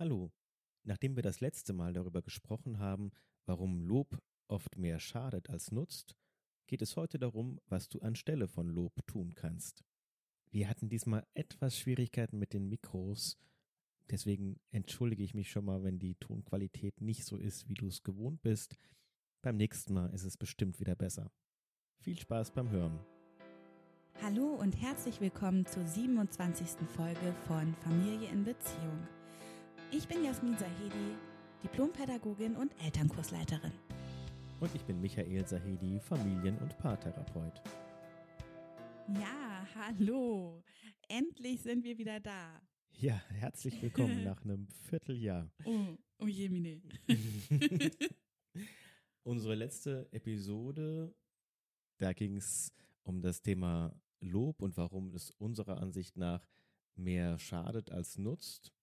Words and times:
Hallo. 0.00 0.30
Nachdem 0.84 1.16
wir 1.16 1.24
das 1.24 1.40
letzte 1.40 1.72
Mal 1.72 1.92
darüber 1.92 2.22
gesprochen 2.22 2.78
haben, 2.78 3.10
warum 3.46 3.80
Lob 3.80 4.22
oft 4.46 4.78
mehr 4.78 5.00
schadet 5.00 5.50
als 5.50 5.72
nutzt, 5.72 6.14
geht 6.68 6.82
es 6.82 6.96
heute 6.96 7.18
darum, 7.18 7.60
was 7.66 7.88
du 7.88 7.98
anstelle 7.98 8.46
von 8.46 8.68
Lob 8.68 9.04
tun 9.08 9.34
kannst. 9.34 9.82
Wir 10.50 10.68
hatten 10.68 10.88
diesmal 10.88 11.26
etwas 11.34 11.76
Schwierigkeiten 11.76 12.38
mit 12.38 12.52
den 12.52 12.68
Mikros, 12.68 13.38
deswegen 14.08 14.60
entschuldige 14.70 15.24
ich 15.24 15.34
mich 15.34 15.50
schon 15.50 15.64
mal, 15.64 15.82
wenn 15.82 15.98
die 15.98 16.14
Tonqualität 16.14 17.00
nicht 17.00 17.24
so 17.24 17.36
ist, 17.36 17.68
wie 17.68 17.74
du 17.74 17.88
es 17.88 18.04
gewohnt 18.04 18.40
bist. 18.40 18.76
Beim 19.42 19.56
nächsten 19.56 19.94
Mal 19.94 20.14
ist 20.14 20.24
es 20.24 20.36
bestimmt 20.36 20.78
wieder 20.78 20.94
besser. 20.94 21.32
Viel 21.96 22.16
Spaß 22.16 22.52
beim 22.52 22.70
Hören. 22.70 23.00
Hallo 24.22 24.54
und 24.54 24.80
herzlich 24.80 25.20
willkommen 25.20 25.66
zur 25.66 25.84
27. 25.84 26.88
Folge 26.88 27.34
von 27.48 27.74
Familie 27.74 28.30
in 28.30 28.44
Beziehung. 28.44 29.17
Ich 29.90 30.06
bin 30.06 30.22
Jasmin 30.22 30.54
Sahedi, 30.58 31.16
Diplompädagogin 31.62 32.56
und 32.56 32.72
Elternkursleiterin. 32.84 33.72
Und 34.60 34.74
ich 34.74 34.82
bin 34.84 35.00
Michael 35.00 35.46
Sahedi, 35.46 35.98
Familien- 36.00 36.58
und 36.58 36.76
Paartherapeut. 36.76 37.62
Ja, 39.14 39.66
hallo. 39.74 40.62
Endlich 41.08 41.62
sind 41.62 41.84
wir 41.84 41.96
wieder 41.96 42.20
da. 42.20 42.60
Ja, 42.98 43.14
herzlich 43.30 43.80
willkommen 43.80 44.24
nach 44.24 44.44
einem 44.44 44.68
Vierteljahr. 44.68 45.50
Oh, 45.64 45.96
oh 46.18 46.26
je, 46.26 46.50
Mine. 46.50 46.82
Unsere 49.22 49.54
letzte 49.54 50.06
Episode, 50.12 51.14
da 51.96 52.12
ging 52.12 52.36
es 52.36 52.74
um 53.04 53.22
das 53.22 53.40
Thema 53.40 53.98
Lob 54.20 54.60
und 54.60 54.76
warum 54.76 55.14
es 55.14 55.30
unserer 55.38 55.78
Ansicht 55.78 56.18
nach 56.18 56.46
mehr 56.94 57.38
schadet 57.38 57.90
als 57.90 58.18
nutzt. 58.18 58.74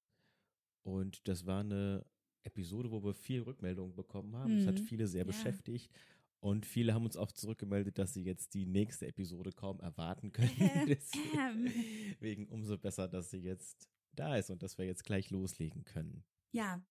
Und 0.85 1.27
das 1.27 1.45
war 1.45 1.61
eine 1.61 2.05
Episode, 2.43 2.91
wo 2.91 3.03
wir 3.03 3.13
viel 3.15 3.41
Rückmeldungen 3.41 3.95
bekommen 3.95 4.35
haben. 4.35 4.57
Es 4.59 4.67
hat 4.67 4.79
Mhm. 4.79 4.83
viele 4.85 5.07
sehr 5.07 5.21
Ja. 5.21 5.27
beschäftigt. 5.27 5.91
Und 6.41 6.65
viele 6.67 6.93
haben 6.93 7.05
uns 7.05 7.17
auch 7.17 7.31
zurückgemeldet, 7.31 7.97
dass 7.97 8.13
sie 8.13 8.21
jetzt 8.23 8.53
die 8.53 8.67
nächste 8.67 9.07
Episode 9.07 9.51
kaum 9.51 9.79
erwarten 9.79 10.31
können. 10.59 10.97
Ähm. 11.39 11.71
Deswegen 12.11 12.47
umso 12.49 12.77
besser, 12.77 13.07
dass 13.07 13.31
sie 13.31 13.39
jetzt 13.39 13.89
da 14.13 14.35
ist 14.37 14.51
und 14.51 14.61
dass 14.61 14.77
wir 14.77 14.85
jetzt 14.85 15.03
gleich 15.05 15.31
loslegen 15.31 15.83
können. 15.85 16.23
Ja, 16.51 16.83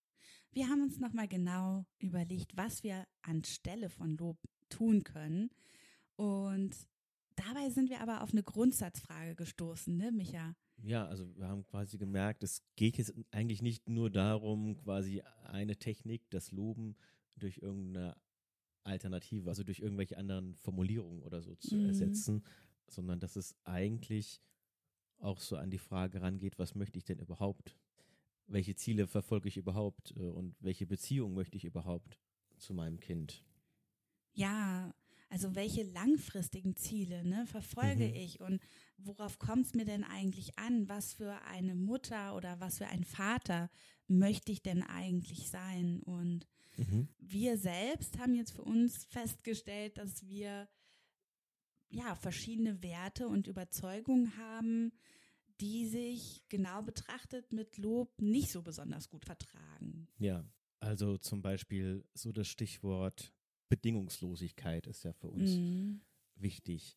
wir 0.51 0.69
haben 0.69 0.83
uns 0.83 0.99
nochmal 0.99 1.29
genau 1.29 1.87
überlegt, 1.99 2.57
was 2.57 2.83
wir 2.83 3.07
anstelle 3.23 3.91
von 3.91 4.17
Lob 4.17 4.39
tun 4.71 5.05
können. 5.05 5.51
Und 6.17 6.77
dabei 7.37 7.71
sind 7.71 7.91
wir 7.91 8.01
aber 8.01 8.23
auf 8.23 8.33
eine 8.33 8.43
Grundsatzfrage 8.43 9.37
gestoßen, 9.37 9.97
ne, 9.97 10.11
Micha? 10.11 10.57
Ja, 10.87 11.07
also 11.07 11.27
wir 11.37 11.49
haben 11.49 11.65
quasi 11.65 11.97
gemerkt, 11.97 12.43
es 12.43 12.63
geht 12.77 12.99
jetzt 12.99 13.15
eigentlich 13.31 13.63
nicht 13.63 13.89
nur 13.89 14.11
darum, 14.11 14.77
quasi 14.77 15.23
eine 15.45 15.77
Technik, 15.77 16.29
das 16.31 16.53
Loben 16.53 16.97
durch 17.37 17.59
irgendeine 17.59 18.17
Alternative, 18.85 19.49
also 19.49 19.65
durch 19.65 19.81
irgendwelche 19.81 20.19
anderen 20.19 20.57
Formulierungen 20.57 21.23
oder 21.23 21.41
so 21.43 21.55
zu 21.57 21.77
Mhm. 21.77 21.87
ersetzen, 21.87 22.45
sondern 22.89 23.19
dass 23.19 23.37
es 23.37 23.57
eigentlich 23.65 24.43
auch 25.19 25.41
so 25.41 25.57
an 25.57 25.71
die 25.71 25.79
Frage 25.79 26.23
rangeht, 26.23 26.59
was 26.59 26.75
möchte 26.75 26.99
ich 26.99 27.05
denn 27.05 27.19
überhaupt? 27.19 27.79
Welche 28.47 28.77
Ziele 28.77 29.07
verfolge 29.07 29.49
ich 29.49 29.57
überhaupt 29.57 30.13
äh, 30.17 30.21
und 30.21 30.57
welche 30.61 30.87
Beziehung 30.87 31.35
möchte 31.35 31.57
ich 31.57 31.65
überhaupt 31.65 32.21
zu 32.59 32.75
meinem 32.75 33.01
Kind? 33.01 33.45
Ja, 34.35 34.93
also 35.35 35.57
welche 35.57 35.83
langfristigen 35.83 36.77
Ziele 36.77 37.25
ne, 37.25 37.45
verfolge 37.49 38.07
Mhm. 38.07 38.15
ich 38.15 38.41
und 38.41 38.63
worauf 38.99 39.41
kommt 39.41 39.67
es 39.67 39.75
mir 39.75 39.85
denn 39.85 40.05
eigentlich 40.05 40.57
an? 40.61 40.89
Was 40.89 41.15
für 41.15 41.43
eine 41.43 41.75
Mutter 41.75 42.37
oder 42.37 42.61
was 42.61 42.79
für 42.79 42.87
ein 42.87 43.03
Vater 43.03 43.69
möchte 44.07 44.53
ich 44.53 44.63
denn 44.63 44.85
eigentlich 44.85 45.51
sein? 45.51 46.01
Und 46.05 46.47
Mhm. 46.77 47.09
wir 47.19 47.59
selbst 47.59 48.17
haben 48.21 48.37
jetzt 48.37 48.53
für 48.53 48.63
uns 48.63 49.07
festgestellt, 49.07 49.99
dass 49.99 50.25
wir 50.25 50.69
ja 51.89 52.15
verschiedene 52.15 52.81
Werte 52.85 53.27
und 53.27 53.49
Überzeugungen 53.49 54.37
haben, 54.37 54.93
die 55.61 55.89
sich 55.89 56.45
genau 56.49 56.81
betrachtet 56.83 57.53
mit 57.53 57.77
Lob 57.77 58.23
nicht 58.23 58.53
so 58.53 58.63
besonders 58.63 59.09
gut 59.09 59.25
vertragen. 59.25 60.07
Ja, 60.19 60.45
also 60.79 61.19
zum 61.19 61.43
Beispiel 61.43 62.05
so 62.15 62.31
das 62.31 62.47
Stichwort 62.47 63.33
Bedingungslosigkeit 63.77 64.87
ist 64.87 65.03
ja 65.05 65.13
für 65.13 65.29
uns 65.29 65.59
Mhm. 65.59 66.01
wichtig, 66.37 66.97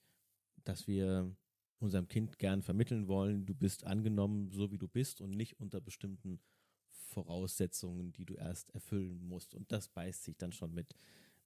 dass 0.63 0.87
wir 0.87 1.35
unserem 1.79 2.07
Kind 2.07 2.37
gern 2.39 2.61
vermitteln 2.61 3.07
wollen, 3.07 3.45
du 3.45 3.55
bist 3.55 3.83
angenommen, 3.85 4.51
so 4.51 4.71
wie 4.71 4.77
du 4.77 4.87
bist 4.87 5.21
und 5.21 5.31
nicht 5.31 5.59
unter 5.59 5.81
bestimmten 5.81 6.39
Voraussetzungen, 6.89 8.11
die 8.13 8.25
du 8.25 8.35
erst 8.35 8.71
erfüllen 8.71 9.27
musst. 9.27 9.55
Und 9.55 9.71
das 9.71 9.89
beißt 9.89 10.23
sich 10.23 10.37
dann 10.37 10.51
schon 10.51 10.73
mit, 10.73 10.93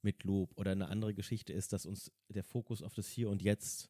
mit 0.01 0.23
Lob. 0.23 0.51
Oder 0.57 0.71
eine 0.71 0.89
andere 0.89 1.13
Geschichte 1.13 1.53
ist, 1.53 1.71
dass 1.73 1.85
uns 1.85 2.11
der 2.29 2.43
Fokus 2.43 2.81
auf 2.81 2.93
das 2.93 3.07
Hier 3.09 3.29
und 3.29 3.41
Jetzt 3.41 3.89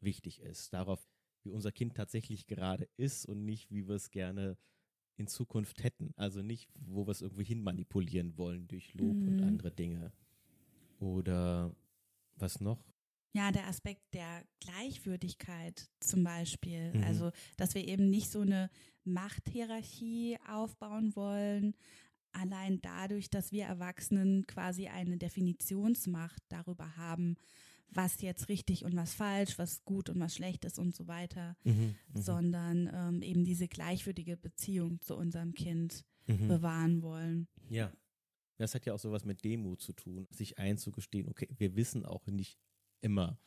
wichtig 0.00 0.40
ist. 0.40 0.72
Darauf, 0.72 1.06
wie 1.44 1.50
unser 1.52 1.72
Kind 1.72 1.94
tatsächlich 1.96 2.46
gerade 2.46 2.88
ist 2.96 3.26
und 3.26 3.44
nicht, 3.44 3.70
wie 3.70 3.86
wir 3.86 3.94
es 3.96 4.10
gerne 4.10 4.56
in 5.16 5.26
Zukunft 5.26 5.82
hätten. 5.82 6.12
Also 6.16 6.42
nicht, 6.42 6.68
wo 6.74 7.06
wir 7.06 7.10
es 7.12 7.22
irgendwie 7.22 7.44
hin 7.44 7.62
manipulieren 7.62 8.36
wollen 8.38 8.68
durch 8.68 8.94
Lob 8.94 9.22
und 9.26 9.40
Mhm. 9.40 9.46
andere 9.46 9.70
Dinge. 9.72 10.12
Oder 10.98 11.74
was 12.36 12.60
noch? 12.60 12.78
Ja, 13.32 13.52
der 13.52 13.66
Aspekt 13.68 14.02
der 14.14 14.42
Gleichwürdigkeit 14.60 15.88
zum 16.00 16.24
Beispiel. 16.24 16.94
Mhm. 16.94 17.04
Also, 17.04 17.30
dass 17.56 17.74
wir 17.74 17.86
eben 17.86 18.10
nicht 18.10 18.30
so 18.30 18.40
eine 18.40 18.70
Machthierarchie 19.04 20.38
aufbauen 20.48 21.14
wollen, 21.14 21.74
allein 22.32 22.80
dadurch, 22.80 23.30
dass 23.30 23.52
wir 23.52 23.64
Erwachsenen 23.64 24.46
quasi 24.46 24.88
eine 24.88 25.18
Definitionsmacht 25.18 26.42
darüber 26.48 26.96
haben, 26.96 27.36
was 27.90 28.20
jetzt 28.20 28.48
richtig 28.48 28.84
und 28.84 28.96
was 28.96 29.14
falsch, 29.14 29.58
was 29.58 29.84
gut 29.84 30.10
und 30.10 30.20
was 30.20 30.34
schlecht 30.34 30.64
ist 30.64 30.78
und 30.78 30.94
so 30.94 31.06
weiter, 31.06 31.56
Mhm, 31.64 31.94
sondern 32.14 32.90
ähm, 32.92 33.22
eben 33.22 33.44
diese 33.44 33.66
gleichwürdige 33.66 34.36
Beziehung 34.36 35.00
zu 35.00 35.16
unserem 35.16 35.54
Kind 35.54 36.04
mhm. 36.26 36.48
bewahren 36.48 37.02
wollen. 37.02 37.48
Ja. 37.70 37.90
Das 38.58 38.74
hat 38.74 38.84
ja 38.86 38.92
auch 38.92 38.98
sowas 38.98 39.24
mit 39.24 39.44
Demut 39.44 39.80
zu 39.80 39.92
tun, 39.92 40.26
sich 40.30 40.58
einzugestehen, 40.58 41.28
okay, 41.28 41.48
wir 41.56 41.74
wissen 41.76 42.04
auch 42.04 42.26
nicht 42.26 42.58
immer, 43.00 43.38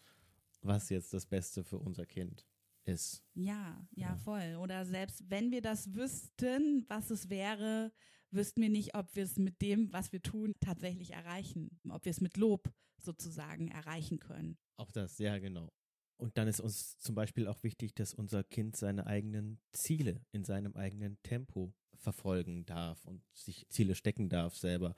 was 0.62 0.90
jetzt 0.90 1.14
das 1.14 1.26
Beste 1.26 1.64
für 1.64 1.78
unser 1.80 2.06
Kind 2.06 2.46
ist. 2.86 3.24
Ja, 3.34 3.86
ja, 3.92 4.10
Ja. 4.10 4.16
voll. 4.18 4.56
Oder 4.56 4.86
selbst 4.86 5.30
wenn 5.30 5.52
wir 5.52 5.62
das 5.62 5.94
wüssten, 5.94 6.86
was 6.88 7.10
es 7.12 7.30
wäre, 7.30 7.92
wüssten 8.32 8.62
wir 8.62 8.70
nicht, 8.70 8.96
ob 8.96 9.14
wir 9.16 9.24
es 9.24 9.38
mit 9.38 9.62
dem, 9.62 9.92
was 9.92 10.12
wir 10.12 10.22
tun, 10.22 10.54
tatsächlich 10.60 11.12
erreichen. 11.12 11.80
Ob 11.90 12.06
wir 12.06 12.10
es 12.12 12.22
mit 12.22 12.38
Lob 12.38 12.74
sozusagen 12.98 13.68
erreichen 13.68 14.20
können. 14.20 14.58
Auch 14.78 14.92
das, 14.92 15.18
ja, 15.18 15.38
genau. 15.40 15.72
Und 16.18 16.38
dann 16.38 16.48
ist 16.48 16.60
uns 16.62 16.98
zum 17.00 17.16
Beispiel 17.16 17.48
auch 17.48 17.64
wichtig, 17.64 17.96
dass 17.96 18.14
unser 18.14 18.44
Kind 18.44 18.76
seine 18.78 19.08
eigenen 19.08 19.60
Ziele 19.72 20.24
in 20.32 20.44
seinem 20.44 20.76
eigenen 20.76 21.18
Tempo 21.24 21.74
verfolgen 22.02 22.66
darf 22.66 23.06
und 23.06 23.24
sich 23.34 23.68
Ziele 23.70 23.96
stecken 23.96 24.30
darf 24.30 24.58
selber. 24.58 24.96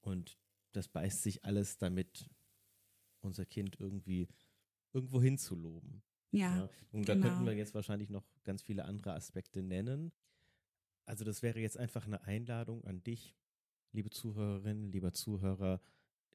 Und 0.00 0.38
das 0.72 0.88
beißt 0.88 1.22
sich 1.22 1.44
alles 1.44 1.78
damit, 1.78 2.30
unser 3.20 3.46
Kind 3.46 3.78
irgendwie 3.80 4.28
irgendwo 4.92 5.20
hinzuloben. 5.22 6.02
Ja, 6.32 6.56
Ja, 6.56 6.70
und 6.92 7.08
da 7.08 7.14
genau. 7.14 7.22
könnten 7.22 7.46
wir 7.46 7.54
jetzt 7.54 7.74
wahrscheinlich 7.74 8.10
noch 8.10 8.24
ganz 8.44 8.62
viele 8.62 8.84
andere 8.84 9.14
Aspekte 9.14 9.62
nennen. 9.62 10.12
Also 11.06 11.24
das 11.24 11.42
wäre 11.42 11.60
jetzt 11.60 11.78
einfach 11.78 12.06
eine 12.06 12.22
Einladung 12.22 12.84
an 12.84 13.02
dich, 13.02 13.36
liebe 13.92 14.10
Zuhörerinnen, 14.10 14.92
lieber 14.92 15.12
Zuhörer, 15.12 15.80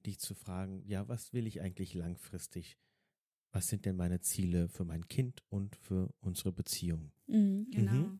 dich 0.06 0.19
zu 0.19 0.35
fragen, 0.35 0.83
ja, 0.88 1.07
was 1.07 1.33
will 1.33 1.47
ich 1.47 1.62
eigentlich 1.62 1.94
langfristig? 1.94 2.78
Was 3.51 3.67
sind 3.67 3.85
denn 3.85 3.95
meine 3.97 4.22
Ziele 4.22 4.69
für 4.69 4.85
mein 4.85 5.07
Kind 5.07 5.44
und 5.50 5.75
für 5.78 6.13
unsere 6.22 6.51
Beziehung? 6.53 7.13
Mhm, 7.28 7.67
genau. 7.72 8.07
Mhm. 8.07 8.19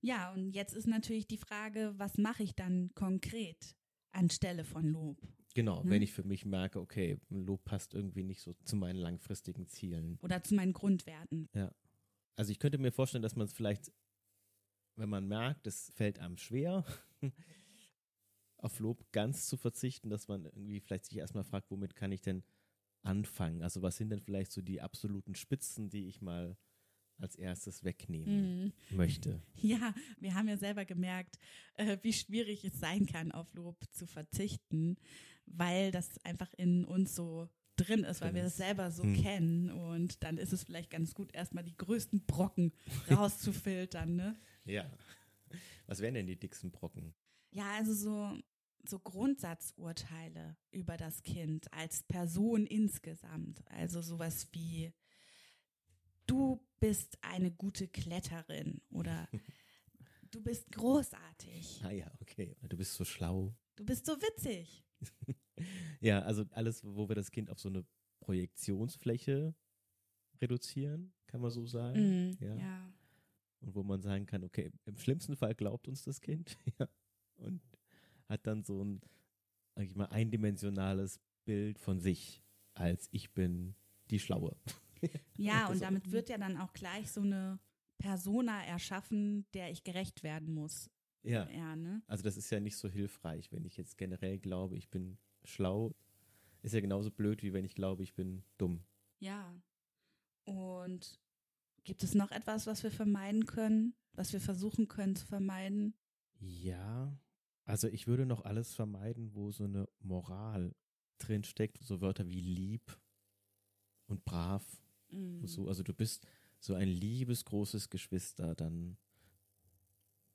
Ja, 0.00 0.32
und 0.32 0.52
jetzt 0.52 0.74
ist 0.74 0.86
natürlich 0.86 1.26
die 1.26 1.36
Frage, 1.36 1.92
was 1.96 2.16
mache 2.18 2.42
ich 2.42 2.54
dann 2.54 2.90
konkret 2.94 3.76
anstelle 4.12 4.64
von 4.64 4.86
Lob? 4.86 5.20
Genau, 5.54 5.82
Mhm. 5.82 5.90
wenn 5.90 6.02
ich 6.02 6.12
für 6.12 6.22
mich 6.24 6.44
merke, 6.44 6.80
okay, 6.80 7.18
Lob 7.28 7.64
passt 7.64 7.92
irgendwie 7.94 8.22
nicht 8.22 8.40
so 8.40 8.54
zu 8.64 8.76
meinen 8.76 8.96
langfristigen 8.96 9.66
Zielen. 9.66 10.18
Oder 10.22 10.42
zu 10.42 10.54
meinen 10.54 10.72
Grundwerten. 10.72 11.48
Ja. 11.54 11.74
Also 12.36 12.52
ich 12.52 12.58
könnte 12.58 12.78
mir 12.78 12.92
vorstellen, 12.92 13.22
dass 13.22 13.36
man 13.36 13.46
es 13.46 13.52
vielleicht, 13.52 13.92
wenn 14.96 15.08
man 15.08 15.26
merkt, 15.26 15.66
es 15.66 15.90
fällt 15.94 16.18
einem 16.18 16.36
schwer, 16.38 16.84
auf 18.58 18.78
Lob 18.78 19.10
ganz 19.12 19.46
zu 19.46 19.56
verzichten, 19.56 20.08
dass 20.10 20.28
man 20.28 20.44
irgendwie 20.44 20.80
vielleicht 20.80 21.06
sich 21.06 21.18
erstmal 21.18 21.44
fragt, 21.44 21.70
womit 21.70 21.94
kann 21.94 22.12
ich 22.12 22.20
denn 22.20 22.42
anfangen? 23.02 23.62
Also 23.62 23.82
was 23.82 23.96
sind 23.96 24.10
denn 24.10 24.20
vielleicht 24.20 24.52
so 24.52 24.60
die 24.62 24.80
absoluten 24.80 25.34
Spitzen, 25.34 25.90
die 25.90 26.06
ich 26.06 26.20
mal 26.20 26.56
als 27.20 27.36
erstes 27.36 27.84
wegnehmen 27.84 28.72
möchte? 28.90 29.42
Ja, 29.56 29.94
wir 30.18 30.34
haben 30.34 30.48
ja 30.48 30.56
selber 30.56 30.84
gemerkt, 30.84 31.38
äh, 31.74 31.98
wie 32.02 32.12
schwierig 32.12 32.64
es 32.64 32.78
sein 32.78 33.06
kann, 33.06 33.32
auf 33.32 33.52
Lob 33.54 33.84
zu 33.92 34.06
verzichten, 34.06 34.96
weil 35.46 35.90
das 35.90 36.18
einfach 36.24 36.52
in 36.56 36.84
uns 36.84 37.14
so 37.14 37.48
drin 37.76 38.04
ist, 38.04 38.20
weil 38.20 38.34
wir 38.34 38.42
das 38.42 38.56
selber 38.56 38.90
so 38.90 39.02
kennen. 39.02 39.70
Und 39.70 40.22
dann 40.22 40.38
ist 40.38 40.52
es 40.52 40.64
vielleicht 40.64 40.90
ganz 40.90 41.14
gut, 41.14 41.34
erstmal 41.34 41.64
die 41.64 41.76
größten 41.76 42.26
Brocken 42.26 42.72
rauszufiltern, 43.10 44.16
ne? 44.16 44.38
Ja. 44.64 44.90
Was 45.86 46.00
wären 46.00 46.14
denn 46.14 46.26
die 46.26 46.38
dicksten 46.38 46.70
Brocken? 46.70 47.14
Ja, 47.50 47.72
also 47.72 47.94
so, 47.94 48.38
so 48.84 48.98
Grundsatzurteile 48.98 50.56
über 50.70 50.96
das 50.96 51.22
Kind 51.22 51.72
als 51.72 52.02
Person 52.04 52.66
insgesamt. 52.66 53.62
Also 53.70 54.00
sowas 54.00 54.48
wie, 54.52 54.92
du 56.30 56.60
bist 56.78 57.18
eine 57.22 57.50
gute 57.50 57.88
Kletterin 57.88 58.80
oder 58.90 59.28
du 60.30 60.40
bist 60.40 60.70
großartig. 60.72 61.80
Ah 61.84 61.90
ja, 61.90 62.10
okay. 62.20 62.56
Du 62.68 62.76
bist 62.76 62.94
so 62.94 63.04
schlau. 63.04 63.54
Du 63.76 63.84
bist 63.84 64.06
so 64.06 64.12
witzig. 64.12 64.84
ja, 66.00 66.20
also 66.22 66.44
alles, 66.50 66.84
wo 66.84 67.08
wir 67.08 67.16
das 67.16 67.30
Kind 67.30 67.50
auf 67.50 67.58
so 67.58 67.68
eine 67.68 67.84
Projektionsfläche 68.20 69.54
reduzieren, 70.40 71.12
kann 71.26 71.40
man 71.40 71.50
so 71.50 71.66
sagen. 71.66 71.98
Mhm, 71.98 72.36
ja. 72.40 72.54
ja. 72.54 72.92
Und 73.60 73.74
wo 73.74 73.82
man 73.82 74.00
sagen 74.00 74.26
kann, 74.26 74.44
okay, 74.44 74.70
im 74.86 74.96
schlimmsten 74.96 75.36
Fall 75.36 75.54
glaubt 75.54 75.88
uns 75.88 76.02
das 76.04 76.20
Kind, 76.20 76.56
ja. 76.78 76.88
Und 77.36 77.62
hat 78.28 78.46
dann 78.46 78.62
so 78.62 78.84
ein, 78.84 79.00
sag 79.74 79.86
ich 79.86 79.96
mal, 79.96 80.06
eindimensionales 80.06 81.18
Bild 81.44 81.78
von 81.78 81.98
sich, 81.98 82.42
als 82.74 83.08
ich 83.10 83.32
bin 83.32 83.74
die 84.10 84.20
Schlaue. 84.20 84.56
Ja, 85.36 85.68
und 85.68 85.80
damit 85.80 86.10
wird 86.10 86.28
ja 86.28 86.38
dann 86.38 86.58
auch 86.58 86.72
gleich 86.72 87.10
so 87.10 87.22
eine 87.22 87.58
Persona 87.98 88.64
erschaffen, 88.64 89.46
der 89.54 89.70
ich 89.70 89.84
gerecht 89.84 90.22
werden 90.22 90.52
muss. 90.52 90.90
Ja. 91.22 91.48
ja 91.50 91.76
ne? 91.76 92.02
Also 92.06 92.22
das 92.22 92.36
ist 92.36 92.50
ja 92.50 92.60
nicht 92.60 92.76
so 92.76 92.88
hilfreich, 92.88 93.52
wenn 93.52 93.64
ich 93.64 93.76
jetzt 93.76 93.98
generell 93.98 94.38
glaube, 94.38 94.76
ich 94.76 94.90
bin 94.90 95.18
schlau. 95.44 95.94
Ist 96.62 96.74
ja 96.74 96.80
genauso 96.80 97.10
blöd, 97.10 97.42
wie 97.42 97.52
wenn 97.52 97.64
ich 97.64 97.74
glaube, 97.74 98.02
ich 98.02 98.14
bin 98.14 98.42
dumm. 98.58 98.84
Ja. 99.18 99.54
Und 100.44 101.20
gibt 101.84 102.02
es 102.02 102.14
noch 102.14 102.30
etwas, 102.30 102.66
was 102.66 102.82
wir 102.82 102.90
vermeiden 102.90 103.46
können, 103.46 103.94
was 104.12 104.32
wir 104.32 104.40
versuchen 104.40 104.88
können 104.88 105.16
zu 105.16 105.26
vermeiden? 105.26 105.94
Ja, 106.38 107.18
also 107.64 107.88
ich 107.88 108.06
würde 108.06 108.26
noch 108.26 108.44
alles 108.44 108.74
vermeiden, 108.74 109.34
wo 109.34 109.52
so 109.52 109.64
eine 109.64 109.88
Moral 110.00 110.74
drin 111.18 111.44
steckt, 111.44 111.78
so 111.82 112.00
Wörter 112.00 112.28
wie 112.28 112.40
lieb 112.40 112.98
und 114.06 114.24
brav. 114.24 114.64
Mm. 115.12 115.46
So, 115.46 115.68
also 115.68 115.82
du 115.82 115.92
bist 115.92 116.26
so 116.58 116.74
ein 116.74 116.88
liebes 116.88 117.44
großes 117.44 117.90
Geschwister, 117.90 118.54
dann 118.54 118.96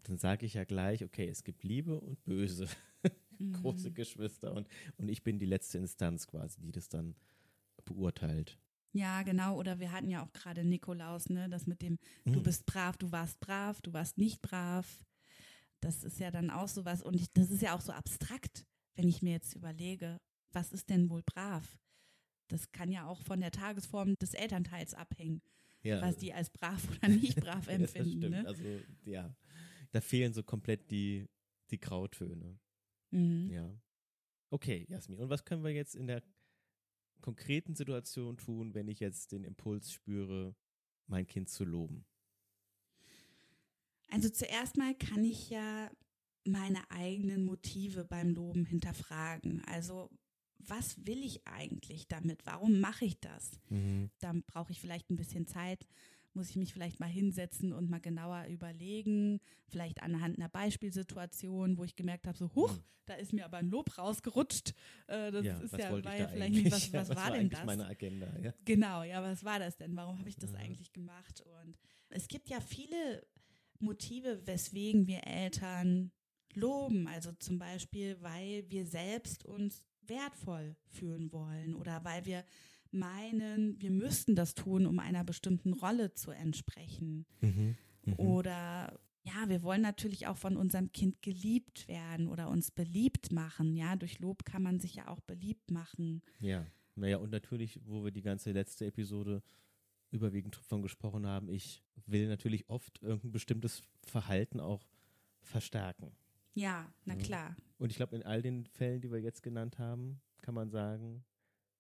dann 0.04 0.18
sage 0.20 0.46
ich 0.46 0.54
ja 0.54 0.66
gleich, 0.66 1.04
okay, 1.04 1.28
es 1.28 1.44
gibt 1.44 1.64
Liebe 1.64 2.00
und 2.00 2.24
Böse, 2.26 2.68
große 3.62 3.92
Geschwister 3.92 4.54
und 4.54 4.68
und 4.98 5.10
ich 5.10 5.24
bin 5.24 5.40
die 5.40 5.46
letzte 5.46 5.78
Instanz 5.78 6.28
quasi, 6.28 6.62
die 6.62 6.72
das 6.72 6.90
dann 6.90 7.16
beurteilt. 7.86 8.58
Ja, 8.96 9.24
genau. 9.24 9.58
Oder 9.58 9.80
wir 9.80 9.92
hatten 9.92 10.10
ja 10.10 10.24
auch 10.24 10.32
gerade 10.32 10.64
Nikolaus, 10.64 11.30
ne, 11.30 11.50
das 11.50 11.68
mit 11.68 11.82
dem, 11.82 11.98
du 12.24 12.40
mm. 12.40 12.44
bist 12.44 12.66
brav, 12.66 12.96
du 12.96 13.12
warst 13.12 13.42
brav, 13.42 13.82
du 13.82 13.92
warst 13.92 14.18
nicht 14.18 14.42
brav. 14.42 15.04
Das 15.82 16.06
ist 16.06 16.18
ja 16.20 16.32
dann 16.32 16.50
auch 16.50 16.70
sowas. 16.70 17.04
Und 17.04 17.14
ich, 17.14 17.32
das 17.34 17.52
ist 17.52 17.62
ja 17.62 17.76
auch 17.76 17.82
so 17.82 17.92
abstrakt, 17.92 18.66
wenn 18.96 19.10
ich 19.10 19.22
mir 19.22 19.34
jetzt 19.34 19.54
überlege, 19.54 20.22
was 20.54 20.72
ist 20.72 20.90
denn 20.90 21.10
wohl 21.10 21.24
brav? 21.24 21.78
Das 22.48 22.72
kann 22.72 22.92
ja 22.92 23.08
auch 23.08 23.22
von 23.22 23.42
der 23.42 23.52
Tagesform 23.52 24.16
des 24.16 24.34
Elternteils 24.34 24.94
abhängen, 24.94 25.42
ja. 25.84 26.02
was 26.02 26.18
die 26.18 26.34
als 26.34 26.50
brav 26.50 26.88
oder 26.98 27.10
nicht 27.10 27.36
brav 27.36 27.68
empfinden. 27.68 28.18
stimmt. 28.18 28.30
Ne? 28.30 28.48
Also, 28.48 28.64
ja, 29.06 29.36
da 29.92 30.02
fehlen 30.02 30.34
so 30.34 30.44
komplett 30.44 30.92
die, 30.92 31.28
die 31.72 31.80
Grautöne. 31.80 32.60
Mhm. 33.12 33.50
Ja. 33.50 33.82
Okay, 34.50 34.86
Jasmin. 34.90 35.20
Und 35.20 35.30
was 35.30 35.46
können 35.46 35.64
wir 35.64 35.72
jetzt 35.72 35.96
in 35.96 36.08
der 36.08 36.24
konkreten 37.22 37.76
Situation 37.76 38.38
tun, 38.38 38.74
wenn 38.76 38.88
ich 38.88 39.00
jetzt 39.00 39.32
den 39.32 39.44
Impuls 39.44 39.92
spüre, 39.92 40.56
mein 41.08 41.26
Kind 41.26 41.50
zu 41.50 41.66
loben? 41.66 42.06
Also 44.10 44.30
zuerst 44.30 44.78
mal 44.78 44.94
kann 44.96 45.24
ich 45.24 45.50
ja 45.50 45.90
meine 46.46 46.90
eigenen 46.92 47.44
Motive 47.44 48.06
beim 48.06 48.30
Loben 48.30 48.66
hinterfragen. 48.66 49.64
Also 49.66 50.12
was 50.68 51.06
will 51.06 51.24
ich 51.24 51.46
eigentlich 51.48 52.08
damit? 52.08 52.46
Warum 52.46 52.80
mache 52.80 53.06
ich 53.06 53.20
das? 53.20 53.60
Mhm. 53.70 54.10
Dann 54.20 54.44
brauche 54.44 54.72
ich 54.72 54.80
vielleicht 54.80 55.10
ein 55.10 55.16
bisschen 55.16 55.48
Zeit, 55.48 55.88
muss 56.34 56.50
ich 56.50 56.56
mich 56.56 56.74
vielleicht 56.74 57.00
mal 57.00 57.10
hinsetzen 57.10 57.74
und 57.74 57.90
mal 57.90 58.00
genauer 58.00 58.46
überlegen, 58.48 59.40
vielleicht 59.68 60.04
anhand 60.04 60.38
einer 60.38 60.50
Beispielsituation, 60.50 61.78
wo 61.78 61.84
ich 61.84 61.96
gemerkt 61.96 62.28
habe, 62.28 62.38
so, 62.38 62.54
huch, 62.54 62.76
mhm. 62.76 62.84
da 63.06 63.14
ist 63.16 63.34
mir 63.34 63.46
aber 63.46 63.58
ein 63.58 63.70
Lob 63.70 63.98
rausgerutscht. 63.98 64.74
Äh, 65.08 65.32
das 65.32 65.46
ja, 65.46 65.58
ist 65.60 65.78
ja, 65.78 66.04
war 66.04 66.16
ja 66.16 66.28
vielleicht 66.28 66.54
nicht, 66.54 66.72
was, 66.72 66.94
was, 66.94 67.10
was 67.10 67.18
war, 67.18 67.30
war 67.30 67.38
denn 67.38 67.50
das? 67.50 67.66
meine 67.66 67.86
Agenda, 67.86 68.28
ja. 68.42 68.54
Genau, 68.66 69.04
ja, 69.04 69.24
was 69.24 69.44
war 69.44 69.60
das 69.60 69.78
denn? 69.78 69.96
Warum 69.96 70.20
habe 70.20 70.30
ich 70.30 70.38
das 70.38 70.52
ja. 70.52 70.60
eigentlich 70.60 70.92
gemacht? 70.92 71.42
Und 71.64 71.78
es 72.10 72.28
gibt 72.28 72.50
ja 72.50 72.60
viele 72.60 73.26
Motive, 73.80 74.46
weswegen 74.46 75.08
wir 75.08 75.26
Eltern 75.26 76.12
loben. 76.54 77.08
Also 77.08 77.32
zum 77.34 77.60
Beispiel, 77.60 78.18
weil 78.22 78.70
wir 78.70 78.86
selbst 78.86 79.46
uns 79.46 79.84
wertvoll 80.10 80.76
fühlen 80.88 81.32
wollen 81.32 81.76
oder 81.76 82.04
weil 82.04 82.26
wir 82.26 82.44
meinen, 82.92 83.80
wir 83.82 83.92
müssten 83.92 84.36
das 84.36 84.56
tun, 84.56 84.86
um 84.86 85.00
einer 85.00 85.24
bestimmten 85.24 85.74
Rolle 85.74 86.14
zu 86.14 86.32
entsprechen. 86.32 87.26
Mhm, 87.42 87.76
mh. 88.06 88.16
Oder 88.18 89.00
ja, 89.24 89.50
wir 89.50 89.64
wollen 89.64 89.82
natürlich 89.82 90.28
auch 90.28 90.38
von 90.38 90.56
unserem 90.56 90.92
Kind 90.92 91.22
geliebt 91.22 91.88
werden 91.88 92.28
oder 92.28 92.50
uns 92.50 92.72
beliebt 92.72 93.32
machen. 93.32 93.76
Ja, 93.76 93.96
durch 93.96 94.20
Lob 94.20 94.46
kann 94.46 94.62
man 94.62 94.80
sich 94.80 94.96
ja 94.96 95.08
auch 95.08 95.20
beliebt 95.22 95.72
machen. 95.72 96.22
Ja, 96.40 96.66
naja, 96.96 97.18
und 97.18 97.32
natürlich, 97.32 97.80
wo 97.86 98.04
wir 98.04 98.12
die 98.12 98.22
ganze 98.22 98.52
letzte 98.52 98.86
Episode 98.86 99.42
überwiegend 100.12 100.56
davon 100.56 100.82
gesprochen 100.82 101.26
haben, 101.26 101.50
ich 101.50 101.84
will 102.06 102.28
natürlich 102.28 102.70
oft 102.70 103.02
irgendein 103.02 103.32
bestimmtes 103.32 103.84
Verhalten 104.04 104.60
auch 104.60 104.86
verstärken. 105.42 106.12
Ja, 106.56 106.92
na 107.04 107.16
klar. 107.16 107.56
Und 107.78 107.92
ich 107.92 107.98
glaube, 107.98 108.16
in 108.16 108.24
all 108.24 108.42
den 108.42 108.66
Fällen, 108.66 109.02
die 109.02 109.12
wir 109.12 109.20
jetzt 109.20 109.44
genannt 109.44 109.78
haben, 109.78 110.22
kann 110.42 110.56
man 110.56 110.70
sagen, 110.70 111.24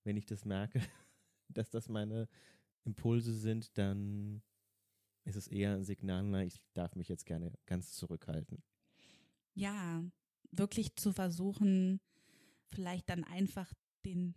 wenn 0.03 0.17
ich 0.17 0.25
das 0.25 0.45
merke, 0.45 0.79
dass 1.49 1.69
das 1.69 1.87
meine 1.87 2.27
Impulse 2.83 3.33
sind, 3.33 3.77
dann 3.77 4.43
ist 5.23 5.37
es 5.37 5.47
eher 5.47 5.73
ein 5.73 5.83
Signal, 5.83 6.23
na, 6.23 6.43
ich 6.43 6.61
darf 6.73 6.95
mich 6.95 7.07
jetzt 7.07 7.25
gerne 7.25 7.51
ganz 7.65 7.93
zurückhalten. 7.93 8.61
Ja, 9.53 10.03
wirklich 10.51 10.95
zu 10.97 11.13
versuchen, 11.13 12.01
vielleicht 12.69 13.09
dann 13.09 13.23
einfach 13.23 13.73
den 14.05 14.35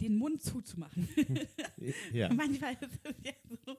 den 0.00 0.16
Mund 0.16 0.42
zuzumachen. 0.42 1.08
ja. 2.12 2.28
Manchmal 2.34 2.74
ist 2.74 3.00
es 3.02 3.16
ja 3.24 3.32
so, 3.66 3.76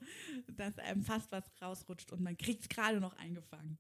dass 0.53 0.77
einem 0.79 1.01
fast 1.01 1.31
was 1.31 1.43
rausrutscht 1.61 2.11
und 2.11 2.21
man 2.21 2.37
kriegt 2.37 2.63
es 2.63 2.69
gerade 2.69 2.99
noch 2.99 3.13
eingefangen. 3.13 3.77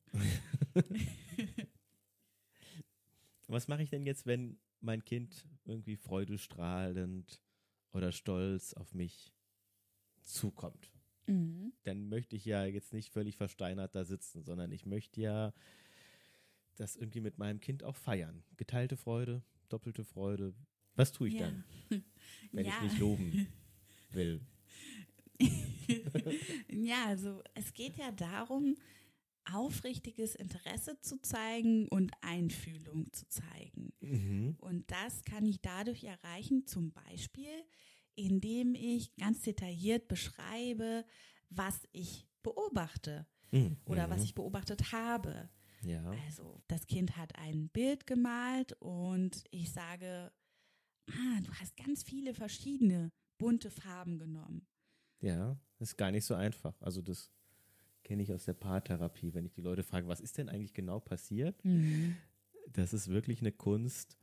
Was 3.53 3.67
mache 3.67 3.83
ich 3.83 3.89
denn 3.89 4.05
jetzt, 4.05 4.25
wenn 4.25 4.59
mein 4.79 5.03
Kind 5.03 5.47
irgendwie 5.65 5.95
freudestrahlend 5.95 7.41
oder 7.91 8.11
stolz 8.11 8.73
auf 8.73 8.93
mich 8.93 9.33
zukommt? 10.23 10.91
Mhm. 11.27 11.73
Dann 11.83 12.09
möchte 12.09 12.35
ich 12.35 12.45
ja 12.45 12.65
jetzt 12.65 12.93
nicht 12.93 13.11
völlig 13.11 13.37
versteinert 13.37 13.95
da 13.95 14.03
sitzen, 14.05 14.43
sondern 14.43 14.71
ich 14.71 14.85
möchte 14.85 15.21
ja 15.21 15.53
das 16.75 16.95
irgendwie 16.95 17.21
mit 17.21 17.37
meinem 17.37 17.59
Kind 17.59 17.83
auch 17.83 17.95
feiern. 17.95 18.43
Geteilte 18.57 18.97
Freude, 18.97 19.43
doppelte 19.67 20.03
Freude, 20.05 20.53
was 20.95 21.11
tue 21.11 21.27
ich 21.27 21.35
ja. 21.35 21.41
dann, 21.41 21.63
wenn 22.51 22.65
ja. 22.65 22.73
ich 22.75 22.91
mich 22.91 22.99
loben 22.99 23.47
will? 24.11 24.41
ja, 26.69 27.05
also 27.05 27.43
es 27.53 27.73
geht 27.73 27.97
ja 27.97 28.11
darum, 28.11 28.75
aufrichtiges 29.51 30.35
Interesse 30.35 30.99
zu 31.01 31.21
zeigen 31.21 31.87
und 31.89 32.11
Einfühlung 32.21 33.11
zu 33.11 33.27
zeigen. 33.27 33.93
Mhm. 34.01 34.55
Und 34.59 34.89
das 34.91 35.23
kann 35.23 35.45
ich 35.45 35.61
dadurch 35.61 36.03
erreichen, 36.03 36.65
zum 36.65 36.91
Beispiel, 36.91 37.63
indem 38.15 38.75
ich 38.75 39.15
ganz 39.15 39.41
detailliert 39.41 40.07
beschreibe, 40.07 41.05
was 41.49 41.81
ich 41.91 42.27
beobachte 42.43 43.27
mhm. 43.51 43.77
oder 43.85 44.09
was 44.09 44.19
mhm. 44.19 44.23
ich 44.25 44.35
beobachtet 44.35 44.91
habe. 44.91 45.49
Ja. 45.83 46.03
Also 46.25 46.61
das 46.67 46.85
Kind 46.87 47.15
hat 47.17 47.35
ein 47.35 47.69
Bild 47.69 48.05
gemalt 48.05 48.73
und 48.79 49.43
ich 49.51 49.71
sage, 49.71 50.31
ah, 51.09 51.41
du 51.43 51.53
hast 51.53 51.77
ganz 51.77 52.03
viele 52.03 52.33
verschiedene 52.33 53.11
bunte 53.37 53.71
Farben 53.71 54.19
genommen. 54.19 54.67
Ja, 55.21 55.57
ist 55.79 55.97
gar 55.97 56.11
nicht 56.11 56.25
so 56.25 56.33
einfach. 56.33 56.79
Also 56.81 57.01
das 57.01 57.31
kenne 58.09 58.23
ich 58.23 58.33
aus 58.33 58.45
der 58.45 58.53
Paartherapie, 58.53 59.35
wenn 59.35 59.45
ich 59.45 59.53
die 59.53 59.61
Leute 59.61 59.83
frage, 59.83 60.07
was 60.07 60.19
ist 60.19 60.39
denn 60.39 60.49
eigentlich 60.49 60.73
genau 60.73 60.99
passiert? 60.99 61.63
Mhm. 61.63 62.15
Das 62.73 62.91
ist 62.91 63.07
wirklich 63.07 63.41
eine 63.41 63.51
Kunst 63.51 64.17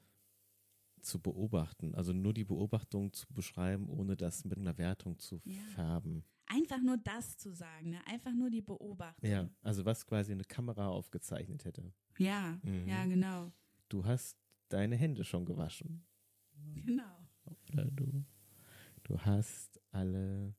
zu 1.02 1.20
beobachten, 1.20 1.94
also 1.94 2.12
nur 2.12 2.34
die 2.34 2.42
Beobachtung 2.42 3.12
zu 3.12 3.32
beschreiben, 3.32 3.88
ohne 3.88 4.16
das 4.16 4.44
mit 4.44 4.58
einer 4.58 4.76
Wertung 4.76 5.20
zu 5.20 5.40
ja. 5.44 5.60
färben. 5.76 6.24
Einfach 6.46 6.80
nur 6.82 6.96
das 6.96 7.36
zu 7.38 7.52
sagen, 7.52 7.90
ne? 7.90 8.04
einfach 8.08 8.32
nur 8.32 8.50
die 8.50 8.60
Beobachtung. 8.60 9.30
Ja, 9.30 9.48
also 9.62 9.84
was 9.84 10.04
quasi 10.04 10.32
eine 10.32 10.42
Kamera 10.42 10.88
aufgezeichnet 10.88 11.64
hätte. 11.64 11.92
Ja, 12.18 12.58
mhm. 12.64 12.88
ja, 12.88 13.04
genau. 13.04 13.52
Du 13.88 14.04
hast 14.04 14.36
deine 14.68 14.96
Hände 14.96 15.22
schon 15.22 15.44
gewaschen. 15.44 16.04
Genau. 16.74 17.28
Oder 17.72 17.84
du, 17.84 18.24
du 19.04 19.20
hast 19.20 19.80
alle 19.92 20.56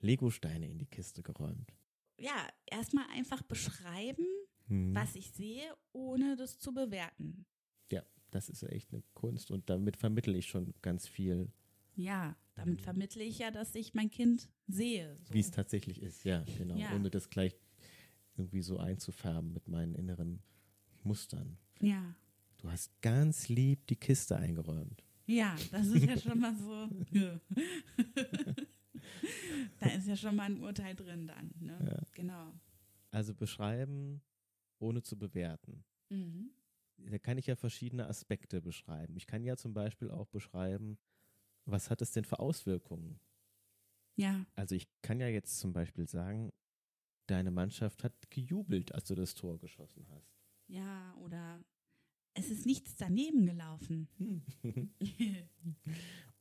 Lego-Steine 0.00 0.70
in 0.70 0.78
die 0.78 0.86
Kiste 0.86 1.22
geräumt. 1.22 1.74
Ja, 2.22 2.46
erstmal 2.70 3.04
einfach 3.10 3.42
beschreiben, 3.42 4.24
Mhm. 4.68 4.94
was 4.94 5.16
ich 5.16 5.30
sehe, 5.32 5.64
ohne 5.92 6.36
das 6.36 6.58
zu 6.58 6.72
bewerten. 6.72 7.44
Ja, 7.90 8.02
das 8.30 8.48
ist 8.48 8.62
echt 8.62 8.92
eine 8.92 9.02
Kunst 9.14 9.50
und 9.50 9.68
damit 9.68 9.96
vermittle 9.96 10.36
ich 10.38 10.46
schon 10.46 10.72
ganz 10.82 11.08
viel, 11.08 11.50
Ja, 11.94 12.36
damit 12.54 12.80
vermittle 12.80 13.22
ich 13.22 13.38
ja, 13.38 13.50
dass 13.50 13.74
ich 13.74 13.92
mein 13.92 14.10
Kind 14.10 14.48
sehe. 14.68 15.18
So. 15.24 15.34
wie 15.34 15.40
es 15.40 15.50
tatsächlich 15.50 16.00
ist. 16.00 16.24
Ja, 16.24 16.44
genau. 16.56 16.76
Ja. 16.76 16.94
Ohne 16.94 17.10
das 17.10 17.28
gleich 17.28 17.54
irgendwie 18.36 18.62
so 18.62 18.78
einzufärben 18.78 19.52
mit 19.52 19.68
meinen 19.68 19.94
inneren 19.94 20.40
Mustern. 21.02 21.58
Ja. 21.80 22.14
Du 22.58 22.70
hast 22.70 22.98
ganz 23.02 23.48
lieb 23.48 23.86
die 23.88 23.96
Kiste 23.96 24.36
eingeräumt. 24.36 25.02
Ja, 25.26 25.54
das 25.70 25.88
ist 25.88 26.04
ja 26.04 26.16
schon 26.18 26.38
mal 26.40 26.54
so. 26.56 26.88
da 29.80 29.86
ist 29.90 30.06
ja 30.06 30.16
schon 30.16 30.36
mal 30.36 30.44
ein 30.44 30.58
Urteil 30.62 30.94
drin 30.94 31.26
dann. 31.26 31.52
Ne? 31.60 31.78
Ja. 31.86 32.02
Genau. 32.12 32.52
Also 33.10 33.34
beschreiben, 33.34 34.22
ohne 34.78 35.02
zu 35.02 35.18
bewerten. 35.18 35.84
Mhm. 36.08 36.50
Da 36.98 37.18
kann 37.18 37.38
ich 37.38 37.46
ja 37.46 37.56
verschiedene 37.56 38.06
Aspekte 38.06 38.60
beschreiben. 38.62 39.16
Ich 39.16 39.26
kann 39.26 39.44
ja 39.44 39.56
zum 39.56 39.74
Beispiel 39.74 40.10
auch 40.10 40.28
beschreiben, 40.28 40.98
was 41.64 41.90
hat 41.90 42.00
es 42.02 42.12
denn 42.12 42.24
für 42.24 42.38
Auswirkungen? 42.38 43.18
Ja, 44.16 44.44
Also 44.54 44.74
ich 44.74 44.88
kann 45.00 45.20
ja 45.20 45.28
jetzt 45.28 45.58
zum 45.58 45.72
Beispiel 45.72 46.06
sagen, 46.08 46.52
deine 47.26 47.50
Mannschaft 47.50 48.04
hat 48.04 48.30
gejubelt, 48.30 48.94
als 48.94 49.04
du 49.08 49.14
das 49.14 49.34
Tor 49.34 49.58
geschossen 49.58 50.06
hast. 50.10 50.36
ja, 50.68 51.14
oder 51.16 51.64
es 52.34 52.50
ist 52.50 52.66
nichts 52.66 52.94
daneben 52.96 53.46
gelaufen. 53.46 54.08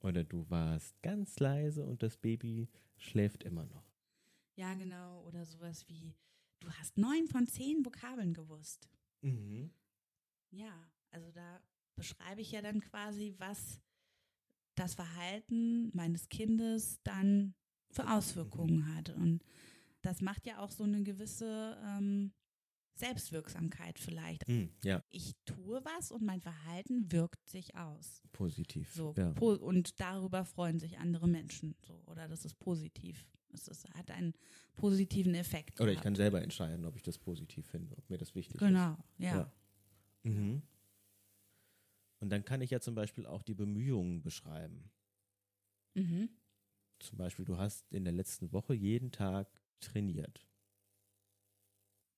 Oder 0.01 0.23
du 0.23 0.49
warst 0.49 1.01
ganz 1.01 1.39
leise 1.39 1.85
und 1.85 2.01
das 2.03 2.17
Baby 2.17 2.69
schläft 2.97 3.43
immer 3.43 3.65
noch. 3.65 3.85
ja, 4.55 4.73
genau. 4.73 5.23
Oder 5.27 5.45
sowas 5.45 5.87
wie, 5.87 6.13
du 6.59 6.69
hast 6.71 6.97
neun 6.97 7.27
von 7.27 7.47
zehn 7.47 7.85
Vokabeln 7.85 8.33
gewusst. 8.33 8.89
Ja, 10.51 10.73
also 11.11 11.31
da 11.31 11.61
beschreibe 11.95 12.41
ich 12.41 12.51
ja 12.51 12.61
dann 12.61 12.81
quasi, 12.81 13.35
was 13.37 13.79
das 14.75 14.95
Verhalten 14.95 15.91
meines 15.95 16.29
Kindes 16.29 16.99
dann 17.03 17.53
für 17.91 18.09
Auswirkungen 18.11 18.95
hat. 18.95 19.09
Und 19.09 19.43
das 20.01 20.21
macht 20.21 20.45
ja 20.47 20.59
auch 20.59 20.71
so 20.71 20.83
eine 20.83 21.03
gewisse 21.03 21.77
ähm, 21.85 22.33
Selbstwirksamkeit 22.95 23.97
vielleicht. 23.99 24.47
Mhm. 24.47 24.69
Ja, 24.83 25.03
Ich 25.09 25.33
tue 25.45 25.83
was 25.83 26.11
und 26.11 26.23
mein 26.23 26.41
Verhalten 26.41 27.11
wirkt 27.11 27.47
sich 27.47 27.75
aus. 27.75 28.21
positiv. 28.31 28.93
So, 28.93 29.13
ja. 29.17 29.31
po 29.33 29.53
und 29.53 29.99
darüber 29.99 30.45
freuen 30.45 30.79
sich 30.79 30.97
andere 30.99 31.27
Menschen. 31.27 31.75
So, 31.85 32.01
oder 32.07 32.27
das 32.27 32.45
ist 32.45 32.59
positiv. 32.59 33.27
Es 33.53 33.67
ist, 33.67 33.89
hat 33.95 34.11
einen 34.11 34.33
positiven 34.75 35.35
Effekt. 35.35 35.81
Oder 35.81 35.89
ich 35.91 35.95
gehabt. 35.95 36.03
kann 36.05 36.15
selber 36.15 36.41
entscheiden, 36.41 36.85
ob 36.85 36.95
ich 36.95 37.03
das 37.03 37.17
positiv 37.17 37.65
finde, 37.67 37.97
ob 37.97 38.09
mir 38.09 38.17
das 38.17 38.33
wichtig 38.35 38.55
ist. 38.55 38.67
Genau, 38.67 38.97
ja. 39.17 39.35
Ja. 39.35 39.53
Mhm. 40.23 40.61
Und 42.19 42.29
dann 42.29 42.45
kann 42.45 42.61
ich 42.61 42.69
ja 42.69 42.79
zum 42.79 42.95
Beispiel 42.95 43.25
auch 43.25 43.41
die 43.41 43.55
Bemühungen 43.55 44.21
beschreiben. 44.21 44.91
Mhm. 45.95 46.29
Zum 46.99 47.17
Beispiel, 47.17 47.45
du 47.45 47.57
hast 47.57 47.91
in 47.91 48.03
der 48.03 48.13
letzten 48.13 48.51
Woche 48.53 48.73
jeden 48.75 49.11
Tag 49.11 49.47
trainiert. 49.79 50.47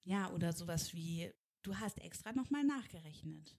Ja, 0.04 0.30
oder 0.32 0.54
sowas 0.54 0.94
wie, 0.94 1.32
du 1.62 1.76
hast 1.76 2.00
extra 2.00 2.34
nochmal 2.34 2.64
nachgerechnet. 2.64 3.58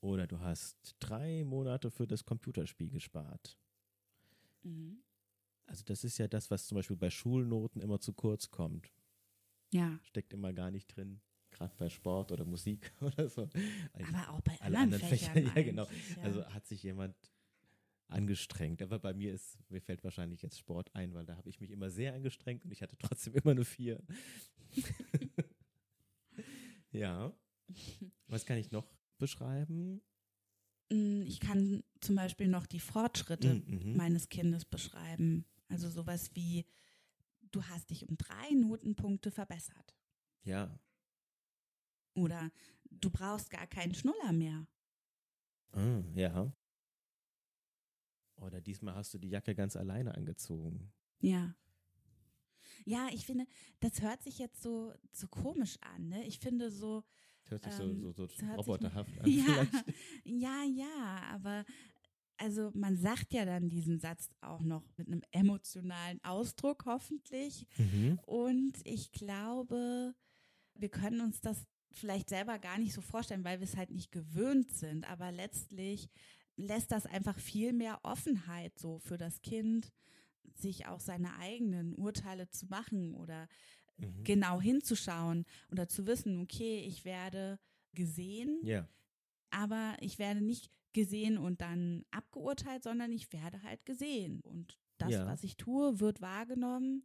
Oder 0.00 0.26
du 0.26 0.40
hast 0.40 0.96
drei 0.98 1.44
Monate 1.44 1.90
für 1.90 2.06
das 2.06 2.24
Computerspiel 2.24 2.90
gespart. 2.90 3.58
Mhm. 4.62 5.02
Also 5.66 5.82
das 5.84 6.04
ist 6.04 6.18
ja 6.18 6.28
das, 6.28 6.50
was 6.50 6.66
zum 6.66 6.76
Beispiel 6.76 6.96
bei 6.96 7.10
Schulnoten 7.10 7.80
immer 7.80 8.00
zu 8.00 8.12
kurz 8.12 8.50
kommt. 8.50 8.92
Ja, 9.72 9.98
Steckt 10.02 10.32
immer 10.32 10.52
gar 10.52 10.70
nicht 10.70 10.94
drin. 10.94 11.20
Gerade 11.50 11.74
bei 11.78 11.88
Sport 11.88 12.32
oder 12.32 12.44
Musik 12.44 12.92
oder 13.00 13.28
so. 13.28 13.48
aber 13.92 14.30
auch 14.30 14.40
bei 14.40 14.60
alle 14.60 14.78
anderen, 14.78 15.02
anderen 15.02 15.08
Fächern. 15.08 15.32
Fächer, 15.32 15.56
ja, 15.56 15.62
genau. 15.62 15.84
Ja. 16.16 16.22
Also 16.22 16.44
hat 16.46 16.66
sich 16.66 16.82
jemand 16.82 17.16
angestrengt. 18.08 18.82
Aber 18.82 18.98
bei 18.98 19.14
mir 19.14 19.32
ist, 19.32 19.58
mir 19.70 19.80
fällt 19.80 20.04
wahrscheinlich 20.04 20.42
jetzt 20.42 20.58
Sport 20.58 20.94
ein, 20.94 21.14
weil 21.14 21.24
da 21.24 21.36
habe 21.36 21.48
ich 21.48 21.60
mich 21.60 21.70
immer 21.70 21.90
sehr 21.90 22.14
angestrengt 22.14 22.64
und 22.64 22.72
ich 22.72 22.82
hatte 22.82 22.96
trotzdem 22.98 23.34
immer 23.34 23.52
eine 23.52 23.64
Vier. 23.64 24.02
ja. 26.94 27.32
Was 28.28 28.44
kann 28.46 28.58
ich 28.58 28.70
noch 28.70 28.86
beschreiben? 29.18 30.00
Mm, 30.90 31.22
ich 31.26 31.40
kann 31.40 31.82
zum 32.00 32.14
Beispiel 32.16 32.48
noch 32.48 32.66
die 32.66 32.80
Fortschritte 32.80 33.54
Mhm. 33.54 33.96
meines 33.96 34.28
Kindes 34.28 34.64
beschreiben. 34.64 35.44
Also 35.68 35.88
sowas 35.88 36.30
wie, 36.34 36.66
du 37.50 37.62
hast 37.64 37.90
dich 37.90 38.08
um 38.08 38.16
drei 38.16 38.50
Notenpunkte 38.54 39.30
verbessert. 39.30 39.94
Ja. 40.44 40.78
Oder 42.14 42.50
du 42.90 43.10
brauchst 43.10 43.50
gar 43.50 43.66
keinen 43.66 43.94
Schnuller 43.94 44.32
mehr. 44.32 44.66
Ah, 45.72 46.02
ja. 46.14 46.52
Oder 48.36 48.60
diesmal 48.60 48.94
hast 48.94 49.14
du 49.14 49.18
die 49.18 49.30
Jacke 49.30 49.54
ganz 49.54 49.74
alleine 49.76 50.14
angezogen. 50.14 50.92
Ja. 51.20 51.54
Ja, 52.84 53.08
ich 53.12 53.26
finde, 53.26 53.46
das 53.80 54.00
hört 54.02 54.22
sich 54.22 54.38
jetzt 54.38 54.62
so, 54.62 54.92
so 55.12 55.26
komisch 55.28 55.76
an. 55.80 56.08
Ne? 56.08 56.24
Ich 56.26 56.38
finde 56.38 56.70
so, 56.70 57.04
Das 57.44 57.50
hört 57.52 57.64
sich 57.64 57.80
Ähm, 57.80 58.00
so, 58.00 58.12
so, 58.12 58.26
so 58.26 58.46
roboterhaft 58.56 59.18
an. 59.20 59.26
ja, 59.30 59.66
ja, 60.24 60.64
ja, 60.64 61.22
aber 61.32 61.64
also 62.36 62.70
man 62.74 62.96
sagt 62.96 63.32
ja 63.32 63.44
dann 63.44 63.68
diesen 63.68 64.00
Satz 64.00 64.28
auch 64.40 64.62
noch 64.62 64.84
mit 64.96 65.06
einem 65.06 65.22
emotionalen 65.30 66.22
Ausdruck 66.24 66.84
hoffentlich. 66.86 67.66
Mhm. 67.78 68.18
Und 68.26 68.74
ich 68.84 69.12
glaube, 69.12 70.14
wir 70.74 70.88
können 70.88 71.20
uns 71.20 71.40
das 71.40 71.66
vielleicht 71.92 72.28
selber 72.28 72.58
gar 72.58 72.78
nicht 72.78 72.92
so 72.92 73.00
vorstellen, 73.00 73.44
weil 73.44 73.60
wir 73.60 73.64
es 73.66 73.76
halt 73.76 73.90
nicht 73.90 74.10
gewöhnt 74.10 74.72
sind. 74.72 75.08
Aber 75.08 75.30
letztlich 75.30 76.08
lässt 76.56 76.92
das 76.92 77.06
einfach 77.06 77.38
viel 77.38 77.72
mehr 77.72 78.00
Offenheit 78.02 78.78
so 78.78 78.98
für 78.98 79.16
das 79.16 79.40
Kind, 79.42 79.92
sich 80.54 80.86
auch 80.86 81.00
seine 81.00 81.36
eigenen 81.38 81.94
Urteile 81.94 82.48
zu 82.50 82.66
machen 82.66 83.14
oder 83.14 83.48
Mhm. 83.96 84.24
genau 84.24 84.60
hinzuschauen 84.60 85.44
oder 85.70 85.88
zu 85.88 86.04
wissen, 86.06 86.40
okay, 86.40 86.80
ich 86.80 87.04
werde 87.04 87.60
gesehen, 87.92 88.58
Ja. 88.64 88.88
aber 89.50 89.96
ich 90.00 90.18
werde 90.18 90.40
nicht 90.40 90.68
gesehen 90.92 91.38
und 91.38 91.60
dann 91.60 92.04
abgeurteilt, 92.10 92.82
sondern 92.82 93.12
ich 93.12 93.32
werde 93.32 93.62
halt 93.62 93.84
gesehen. 93.86 94.40
Und 94.40 94.78
das, 94.98 95.12
Ja. 95.12 95.26
was 95.26 95.44
ich 95.44 95.56
tue, 95.56 96.00
wird 96.00 96.20
wahrgenommen 96.20 97.04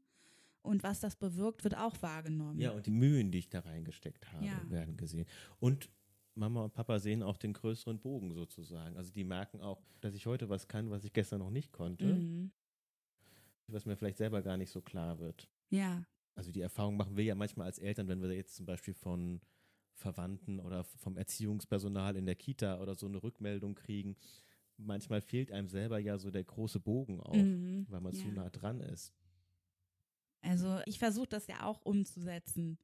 und 0.64 0.82
was 0.84 1.00
das 1.00 1.16
bewirkt, 1.16 1.64
wird 1.64 1.78
auch 1.78 2.02
wahrgenommen. 2.02 2.60
Ja, 2.60 2.72
und 2.72 2.86
die 2.88 2.92
Mühen, 2.92 3.32
die 3.32 3.38
ich 3.40 3.50
da 3.50 3.60
reingesteckt 3.60 4.32
habe, 4.32 4.46
Ja. 4.46 4.70
werden 4.70 4.98
gesehen. 4.98 5.28
Und 5.60 5.90
Mama 6.36 6.64
und 6.64 6.74
Papa 6.74 7.00
sehen 7.00 7.22
auch 7.22 7.38
den 7.38 7.54
größeren 7.54 8.00
Bogen 8.00 8.34
sozusagen. 8.34 8.96
Also 8.98 9.12
die 9.12 9.24
merken 9.24 9.62
auch, 9.62 9.82
dass 10.02 10.16
ich 10.16 10.26
heute 10.26 10.50
was 10.50 10.68
kann, 10.68 10.90
was 10.90 11.04
ich 11.04 11.14
gestern 11.14 11.40
noch 11.40 11.52
nicht 11.52 11.72
konnte, 11.72 12.06
Mhm. 12.16 12.52
Was 13.74 13.86
mir 13.86 13.96
vielleicht 13.96 14.18
selber 14.18 14.42
gar 14.42 14.58
nicht 14.58 14.72
so 14.72 14.82
klar 14.82 15.20
wird. 15.20 15.50
Ja, 15.70 16.04
Also 16.36 16.52
die 16.52 16.62
Erfahrung 16.62 16.96
machen 16.98 17.18
wir 17.18 17.24
ja 17.26 17.36
manchmal 17.36 17.68
als 17.68 17.80
Eltern, 17.80 18.08
wenn 18.08 18.22
wir 18.22 18.32
jetzt 18.34 18.56
zum 18.56 18.66
Beispiel 18.66 18.94
von 18.94 19.42
Verwandten 19.94 20.60
oder 20.60 20.84
vom 20.86 21.18
Erziehungspersonal 21.18 22.16
in 22.16 22.26
der 22.26 22.36
Kita 22.36 22.80
oder 22.80 22.96
so 22.96 23.08
eine 23.08 23.22
Rückmeldung 23.22 23.76
kriegen. 23.76 24.16
Manchmal 24.78 25.22
fehlt 25.22 25.52
einem 25.52 25.68
selber 25.68 26.00
ja 26.00 26.18
so 26.18 26.32
der 26.32 26.46
große 26.46 26.80
Bogen 26.80 27.20
auch, 27.20 27.34
Mhm. 27.34 27.86
weil 27.90 28.00
man 28.02 28.14
Ja. 28.14 28.20
zu 28.22 28.28
nah 28.30 28.50
dran 28.50 28.80
ist. 28.80 29.14
Also 30.42 30.80
ich 30.86 31.00
versuche 31.00 31.28
das 31.28 31.48
ja 31.48 31.64
auch 31.66 31.82
umzusetzen 31.82 32.78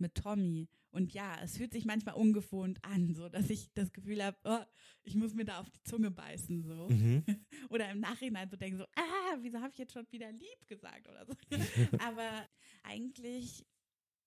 mit 0.00 0.14
Tommy. 0.14 0.68
Und 0.90 1.12
ja, 1.12 1.36
es 1.42 1.56
fühlt 1.56 1.72
sich 1.72 1.84
manchmal 1.84 2.14
ungewohnt 2.16 2.84
an, 2.84 3.14
so 3.14 3.28
dass 3.28 3.48
ich 3.50 3.72
das 3.74 3.92
Gefühl 3.92 4.22
habe, 4.24 4.36
oh, 4.44 4.64
ich 5.02 5.14
muss 5.14 5.34
mir 5.34 5.44
da 5.44 5.60
auf 5.60 5.70
die 5.70 5.82
Zunge 5.84 6.10
beißen. 6.10 6.62
so. 6.64 6.88
Mhm. 6.88 7.24
Oder 7.70 7.90
im 7.90 8.00
Nachhinein 8.00 8.48
so 8.50 8.56
denken 8.56 8.78
so, 8.78 8.84
ah, 8.96 9.36
wieso 9.40 9.60
habe 9.60 9.70
ich 9.72 9.78
jetzt 9.78 9.92
schon 9.92 10.06
wieder 10.10 10.32
lieb 10.32 10.66
gesagt 10.66 11.08
oder 11.08 11.24
so. 11.26 11.34
Aber 11.98 12.48
eigentlich 12.82 13.64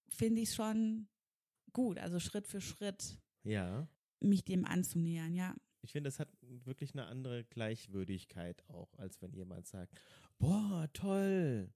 finde 0.10 0.42
ich 0.42 0.50
es 0.50 0.56
schon 0.56 1.08
gut, 1.74 1.98
also 1.98 2.20
Schritt 2.20 2.48
für 2.48 2.62
Schritt 2.62 3.20
Ja. 3.44 3.88
mich 4.20 4.46
dem 4.46 4.66
anzunähern, 4.66 5.34
ja. 5.34 5.56
Ich 5.82 5.92
finde, 5.92 6.08
es 6.08 6.20
hat 6.20 6.30
wirklich 6.42 6.94
eine 6.94 7.08
andere 7.08 7.44
Gleichwürdigkeit 7.44 8.64
auch, 8.70 8.94
als 8.98 9.22
wenn 9.22 9.34
jemand 9.34 9.68
sagt, 9.68 9.94
boah, 10.38 10.88
toll, 10.94 11.74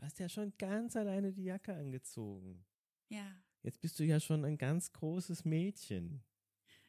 hast 0.00 0.18
ja 0.18 0.28
schon 0.28 0.52
ganz 0.58 0.96
alleine 0.96 1.32
die 1.32 1.44
Jacke 1.44 1.74
angezogen. 1.74 2.66
Ja. 3.08 3.26
Jetzt 3.62 3.80
bist 3.80 3.98
du 3.98 4.04
ja 4.04 4.20
schon 4.20 4.44
ein 4.44 4.56
ganz 4.58 4.92
großes 4.92 5.44
Mädchen. 5.44 6.22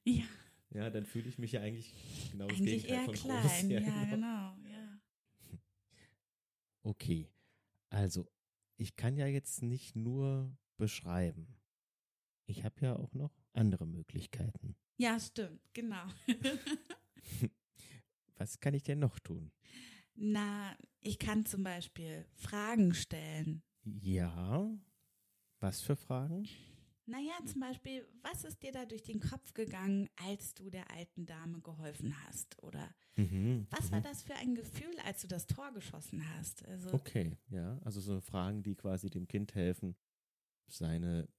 Ja, 0.05 0.25
Ja, 0.71 0.89
dann 0.89 1.05
fühle 1.05 1.27
ich 1.29 1.37
mich 1.39 1.53
ja 1.53 1.61
eigentlich 1.61 1.93
genau 2.31 2.47
das 2.47 2.57
eigentlich 2.57 2.83
Gegenteil 2.83 2.97
eher 2.99 3.05
von 3.05 3.13
klein. 3.15 3.69
groß. 3.69 3.69
Ja, 3.87 4.05
genau, 4.05 4.57
ja. 4.69 5.01
Okay, 6.83 7.29
also 7.89 8.31
ich 8.77 8.95
kann 8.95 9.17
ja 9.17 9.27
jetzt 9.27 9.61
nicht 9.61 9.95
nur 9.95 10.55
beschreiben. 10.77 11.57
Ich 12.45 12.63
habe 12.63 12.79
ja 12.81 12.95
auch 12.95 13.13
noch 13.13 13.31
andere 13.53 13.85
Möglichkeiten. 13.85 14.75
Ja, 14.97 15.19
stimmt, 15.19 15.61
genau. 15.73 16.07
Was 18.37 18.59
kann 18.59 18.73
ich 18.73 18.83
denn 18.83 18.99
noch 18.99 19.19
tun? 19.19 19.51
Na, 20.15 20.75
ich 21.01 21.19
kann 21.19 21.45
zum 21.45 21.63
Beispiel 21.63 22.25
Fragen 22.35 22.93
stellen. 22.93 23.61
Ja, 23.83 24.69
was 25.61 25.81
für 25.81 25.95
Fragen? 25.95 26.49
Naja, 27.05 27.33
zum 27.45 27.61
Beispiel, 27.61 28.07
was 28.21 28.43
ist 28.43 28.61
dir 28.61 28.71
da 28.71 28.85
durch 28.85 29.01
den 29.03 29.19
Kopf 29.19 29.53
gegangen, 29.53 30.09
als 30.15 30.53
du 30.53 30.69
der 30.69 30.91
alten 30.91 31.25
Dame 31.25 31.59
geholfen 31.61 32.15
hast? 32.25 32.61
Oder 32.61 32.93
Mhm, 33.17 33.67
was 33.71 33.91
mhm. 33.91 33.91
war 33.91 34.01
das 34.01 34.23
für 34.23 34.35
ein 34.35 34.55
Gefühl, 34.55 34.97
als 35.05 35.21
du 35.21 35.27
das 35.27 35.47
Tor 35.47 35.71
geschossen 35.73 36.23
hast? 36.37 36.65
Also, 36.67 36.89
Okay, 36.93 37.37
ja, 37.49 37.77
also 37.83 38.01
so 38.01 38.19
Fragen, 38.19 38.63
die 38.63 38.75
quasi 38.75 39.09
dem 39.09 39.27
Kind 39.27 39.53
helfen, 39.55 39.95
seine 40.69 41.29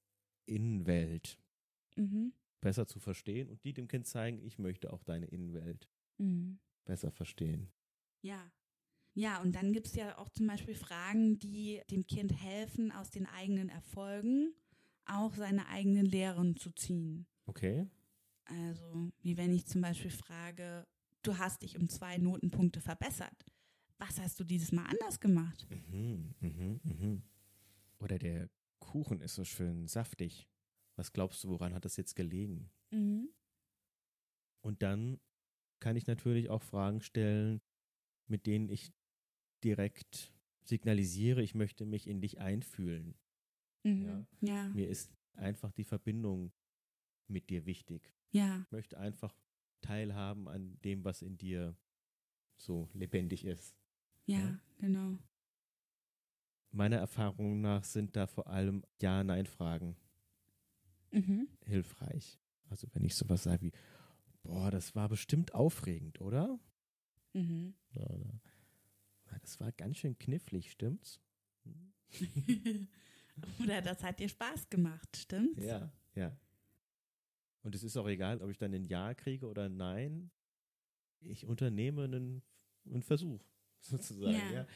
Innenwelt 0.47 1.39
mhm. 1.97 2.31
besser 2.63 2.87
zu 2.87 3.01
verstehen 3.01 3.51
und 3.51 3.65
die 3.65 3.75
dem 3.75 3.87
Kind 3.89 4.07
zeigen, 4.07 4.41
ich 4.43 4.59
möchte 4.59 4.93
auch 4.95 5.03
deine 5.03 5.27
Innenwelt 5.27 5.91
Mhm. 6.19 6.59
besser 6.85 7.11
verstehen. 7.11 7.73
Ja. 8.23 8.51
Ja, 9.15 9.41
und 9.43 9.55
dann 9.55 9.73
gibt 9.73 9.87
es 9.87 9.95
ja 9.95 10.17
auch 10.19 10.29
zum 10.29 10.47
Beispiel 10.47 10.75
Fragen, 10.75 11.39
die 11.39 11.81
dem 11.91 12.07
Kind 12.07 12.33
helfen, 12.33 12.93
aus 12.93 13.11
den 13.11 13.27
eigenen 13.27 13.69
Erfolgen 13.69 14.55
auch 15.07 15.35
seine 15.35 15.67
eigenen 15.69 16.07
Lehren 16.07 16.57
zu 16.57 16.71
ziehen. 16.71 17.27
Okay? 17.47 17.89
Also, 18.45 19.11
wie 19.23 19.37
wenn 19.37 19.53
ich 19.53 19.67
zum 19.67 19.81
Beispiel 19.81 20.11
frage, 20.11 20.87
du 21.23 21.39
hast 21.39 21.63
dich 21.63 21.77
um 21.77 21.89
zwei 21.89 22.19
Notenpunkte 22.19 22.81
verbessert. 22.81 23.45
Was 23.99 24.19
hast 24.21 24.41
du 24.41 24.45
dieses 24.45 24.73
Mal 24.73 24.87
anders 24.87 25.21
gemacht? 25.21 25.67
Mhm, 25.69 26.35
mhm, 26.41 26.81
mhm. 26.83 27.23
Oder 27.99 28.19
der 28.19 28.49
Kuchen 28.79 29.21
ist 29.21 29.35
so 29.35 29.45
schön 29.45 29.87
saftig. 29.87 30.49
Was 30.97 31.13
glaubst 31.13 31.45
du, 31.45 31.49
woran 31.49 31.75
hat 31.75 31.85
das 31.85 31.97
jetzt 31.97 32.17
gelegen? 32.17 32.71
Mhm. 32.91 33.29
Und 34.63 34.83
dann 34.83 35.21
kann 35.81 35.97
ich 35.97 36.07
natürlich 36.07 36.51
auch 36.51 36.63
Fragen 36.63 37.01
stellen, 37.03 37.61
mit 38.27 38.47
denen 38.47 38.69
ich 38.69 38.93
direkt 39.65 40.33
signalisiere, 40.65 41.43
ich 41.43 41.55
möchte 41.55 41.85
mich 41.85 42.07
in 42.07 42.21
dich 42.21 42.41
einfühlen. 42.41 43.15
Mhm. 43.83 44.05
Ja. 44.05 44.27
Ja. 44.41 44.69
Mir 44.71 44.89
ist 44.89 45.11
einfach 45.35 45.73
die 45.73 45.85
Verbindung 45.85 46.53
mit 47.29 47.51
dir 47.51 47.67
wichtig. 47.67 48.13
Ja. 48.31 48.61
Ich 48.67 48.71
möchte 48.73 48.99
einfach 48.99 49.35
teilhaben 49.81 50.49
an 50.49 50.79
dem, 50.85 51.05
was 51.05 51.23
in 51.23 51.37
dir 51.39 51.77
so 52.57 52.89
lebendig 52.93 53.45
ist. 53.45 53.75
Ja, 54.27 54.39
Ja. 54.39 54.61
genau. 54.79 55.19
Meiner 56.73 56.97
Erfahrung 56.99 57.61
nach 57.61 57.83
sind 57.85 58.15
da 58.15 58.27
vor 58.27 58.47
allem 58.47 58.85
Ja-Nein-Fragen 59.01 59.97
Mhm. 61.13 61.49
hilfreich. 61.65 62.39
Also 62.69 62.87
wenn 62.93 63.05
ich 63.05 63.17
sowas 63.17 63.43
sage 63.43 63.63
wie, 63.67 63.73
boah, 64.45 64.71
das 64.71 64.95
war 64.95 65.09
bestimmt 65.09 65.55
aufregend, 65.55 66.21
oder? 66.21 66.61
Mhm. 67.33 67.75
Oder 67.97 68.19
"Na, 68.19 68.41
das 69.39 69.61
war 69.61 69.73
ganz 69.73 69.99
schön 69.99 70.19
knifflig, 70.19 70.71
stimmt's? 70.71 71.21
Oder 73.63 73.81
das 73.83 74.03
hat 74.03 74.19
dir 74.19 74.29
Spaß 74.29 74.69
gemacht, 74.69 75.17
stimmt's? 75.17 75.65
Ja, 75.65 75.93
ja. 76.15 76.37
Und 77.63 77.75
es 77.75 77.83
ist 77.83 77.97
auch 77.97 78.09
egal, 78.09 78.41
ob 78.43 78.51
ich 78.51 78.59
dann 78.59 78.75
ein 78.75 78.85
Ja 78.85 79.15
kriege 79.15 79.47
oder 79.47 79.65
ein 79.65 79.77
Nein. 79.77 80.31
Ich 81.21 81.47
unternehme 81.47 82.05
einen, 82.05 82.43
einen 82.87 83.03
Versuch, 83.03 83.45
sozusagen. 83.81 84.33
Ja. 84.33 84.51
Ja. 84.53 84.67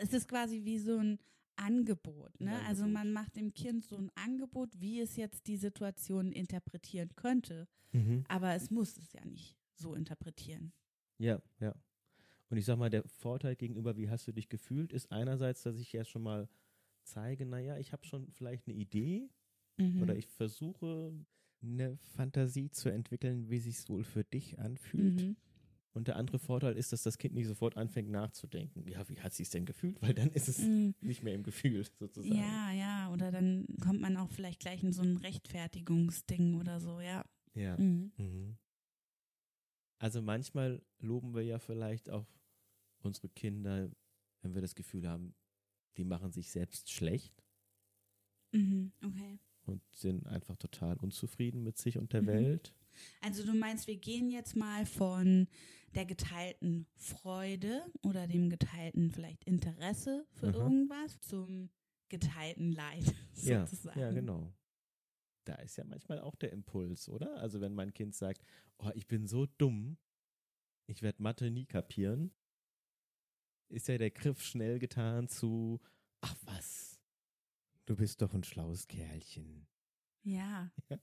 Es 0.00 0.12
ist 0.12 0.28
quasi 0.28 0.64
wie 0.64 0.78
so 0.78 0.98
ein 0.98 1.18
Angebot. 1.56 2.38
Ne? 2.40 2.52
Also 2.66 2.84
Angebot. 2.84 3.04
man 3.04 3.12
macht 3.12 3.36
dem 3.36 3.54
Kind 3.54 3.84
so 3.84 3.96
ein 3.96 4.10
Angebot, 4.14 4.78
wie 4.78 5.00
es 5.00 5.16
jetzt 5.16 5.46
die 5.46 5.56
Situation 5.56 6.32
interpretieren 6.32 7.14
könnte. 7.16 7.66
Mhm. 7.92 8.24
Aber 8.28 8.54
es 8.54 8.70
muss 8.70 8.96
es 8.98 9.12
ja 9.12 9.24
nicht 9.24 9.56
so 9.74 9.94
interpretieren. 9.94 10.72
Ja, 11.18 11.40
ja. 11.60 11.74
Und 12.48 12.56
ich 12.58 12.64
sag 12.64 12.78
mal, 12.78 12.90
der 12.90 13.02
Vorteil 13.08 13.56
gegenüber, 13.56 13.96
wie 13.96 14.08
hast 14.08 14.26
du 14.28 14.32
dich 14.32 14.48
gefühlt, 14.48 14.92
ist 14.92 15.10
einerseits, 15.10 15.62
dass 15.62 15.78
ich 15.78 15.92
ja 15.92 16.04
schon 16.04 16.22
mal 16.22 16.48
zeige, 17.02 17.44
naja, 17.46 17.76
ich 17.78 17.92
habe 17.92 18.04
schon 18.04 18.30
vielleicht 18.32 18.66
eine 18.68 18.76
Idee 18.76 19.28
Mhm. 19.78 20.00
oder 20.02 20.16
ich 20.16 20.26
versuche 20.26 21.12
eine 21.62 21.96
Fantasie 21.98 22.70
zu 22.70 22.88
entwickeln, 22.88 23.50
wie 23.50 23.58
sich 23.58 23.88
wohl 23.88 24.04
für 24.04 24.24
dich 24.24 24.58
anfühlt. 24.58 25.20
Mhm. 25.22 25.36
Und 25.92 26.08
der 26.08 26.16
andere 26.16 26.38
Vorteil 26.38 26.76
ist, 26.76 26.92
dass 26.92 27.02
das 27.02 27.16
Kind 27.18 27.34
nicht 27.34 27.46
sofort 27.46 27.76
anfängt 27.76 28.10
nachzudenken. 28.10 28.86
Ja, 28.88 29.08
wie 29.08 29.18
hat 29.20 29.32
sie 29.32 29.42
es 29.42 29.50
denn 29.50 29.64
gefühlt? 29.64 30.00
Weil 30.02 30.14
dann 30.14 30.30
ist 30.30 30.48
es 30.48 30.58
Mhm. 30.58 30.94
nicht 31.00 31.22
mehr 31.22 31.34
im 31.34 31.42
Gefühl, 31.42 31.84
sozusagen. 31.98 32.34
Ja, 32.34 32.70
ja, 32.72 33.10
oder 33.12 33.30
dann 33.32 33.66
kommt 33.82 34.00
man 34.00 34.16
auch 34.16 34.30
vielleicht 34.30 34.60
gleich 34.60 34.82
in 34.82 34.92
so 34.92 35.02
ein 35.02 35.16
Rechtfertigungsding 35.18 36.54
oder 36.60 36.80
so, 36.80 37.00
ja. 37.00 37.24
Ja. 37.54 37.76
Mhm. 37.78 38.12
Mhm. 38.18 38.56
Also 39.98 40.20
manchmal 40.22 40.82
loben 40.98 41.34
wir 41.34 41.42
ja 41.42 41.58
vielleicht 41.58 42.10
auch 42.10 42.26
unsere 42.98 43.28
Kinder, 43.28 43.90
wenn 44.42 44.54
wir 44.54 44.60
das 44.62 44.74
Gefühl 44.74 45.08
haben, 45.08 45.34
die 45.96 46.04
machen 46.04 46.30
sich 46.32 46.50
selbst 46.50 46.90
schlecht 46.90 47.42
Mhm. 48.52 48.92
Okay. 49.04 49.38
und 49.64 49.82
sind 49.94 50.26
einfach 50.26 50.56
total 50.56 50.96
unzufrieden 50.98 51.62
mit 51.62 51.76
sich 51.78 51.98
und 51.98 52.12
der 52.12 52.22
Mhm. 52.22 52.26
Welt. 52.26 52.74
Also 53.20 53.44
du 53.44 53.52
meinst, 53.54 53.86
wir 53.86 53.96
gehen 53.96 54.30
jetzt 54.30 54.56
mal 54.56 54.86
von 54.86 55.48
der 55.94 56.06
geteilten 56.06 56.86
Freude 56.94 57.84
oder 58.02 58.26
dem 58.26 58.48
geteilten 58.48 59.10
vielleicht 59.10 59.44
Interesse 59.44 60.26
für 60.32 60.48
Aha. 60.48 60.56
irgendwas 60.58 61.20
zum 61.20 61.70
geteilten 62.08 62.72
Leid 62.72 63.04
Ja, 63.42 63.66
sozusagen. 63.66 64.00
ja, 64.00 64.10
genau. 64.12 64.52
Da 65.46 65.54
ist 65.56 65.76
ja 65.76 65.84
manchmal 65.84 66.18
auch 66.20 66.34
der 66.34 66.52
Impuls, 66.52 67.08
oder? 67.08 67.36
Also 67.38 67.60
wenn 67.60 67.72
mein 67.72 67.94
Kind 67.94 68.14
sagt, 68.14 68.42
oh, 68.78 68.90
ich 68.94 69.06
bin 69.06 69.26
so 69.28 69.46
dumm, 69.46 69.96
ich 70.86 71.02
werde 71.02 71.22
Mathe 71.22 71.50
nie 71.50 71.66
kapieren, 71.66 72.32
ist 73.68 73.86
ja 73.88 73.96
der 73.96 74.10
Griff 74.10 74.42
schnell 74.42 74.78
getan 74.80 75.28
zu, 75.28 75.80
ach 76.20 76.34
was, 76.44 77.00
du 77.86 77.96
bist 77.96 78.22
doch 78.22 78.34
ein 78.34 78.44
schlaues 78.44 78.86
Kerlchen. 78.88 79.66
Ja. 80.22 80.70
Ja. 80.90 81.00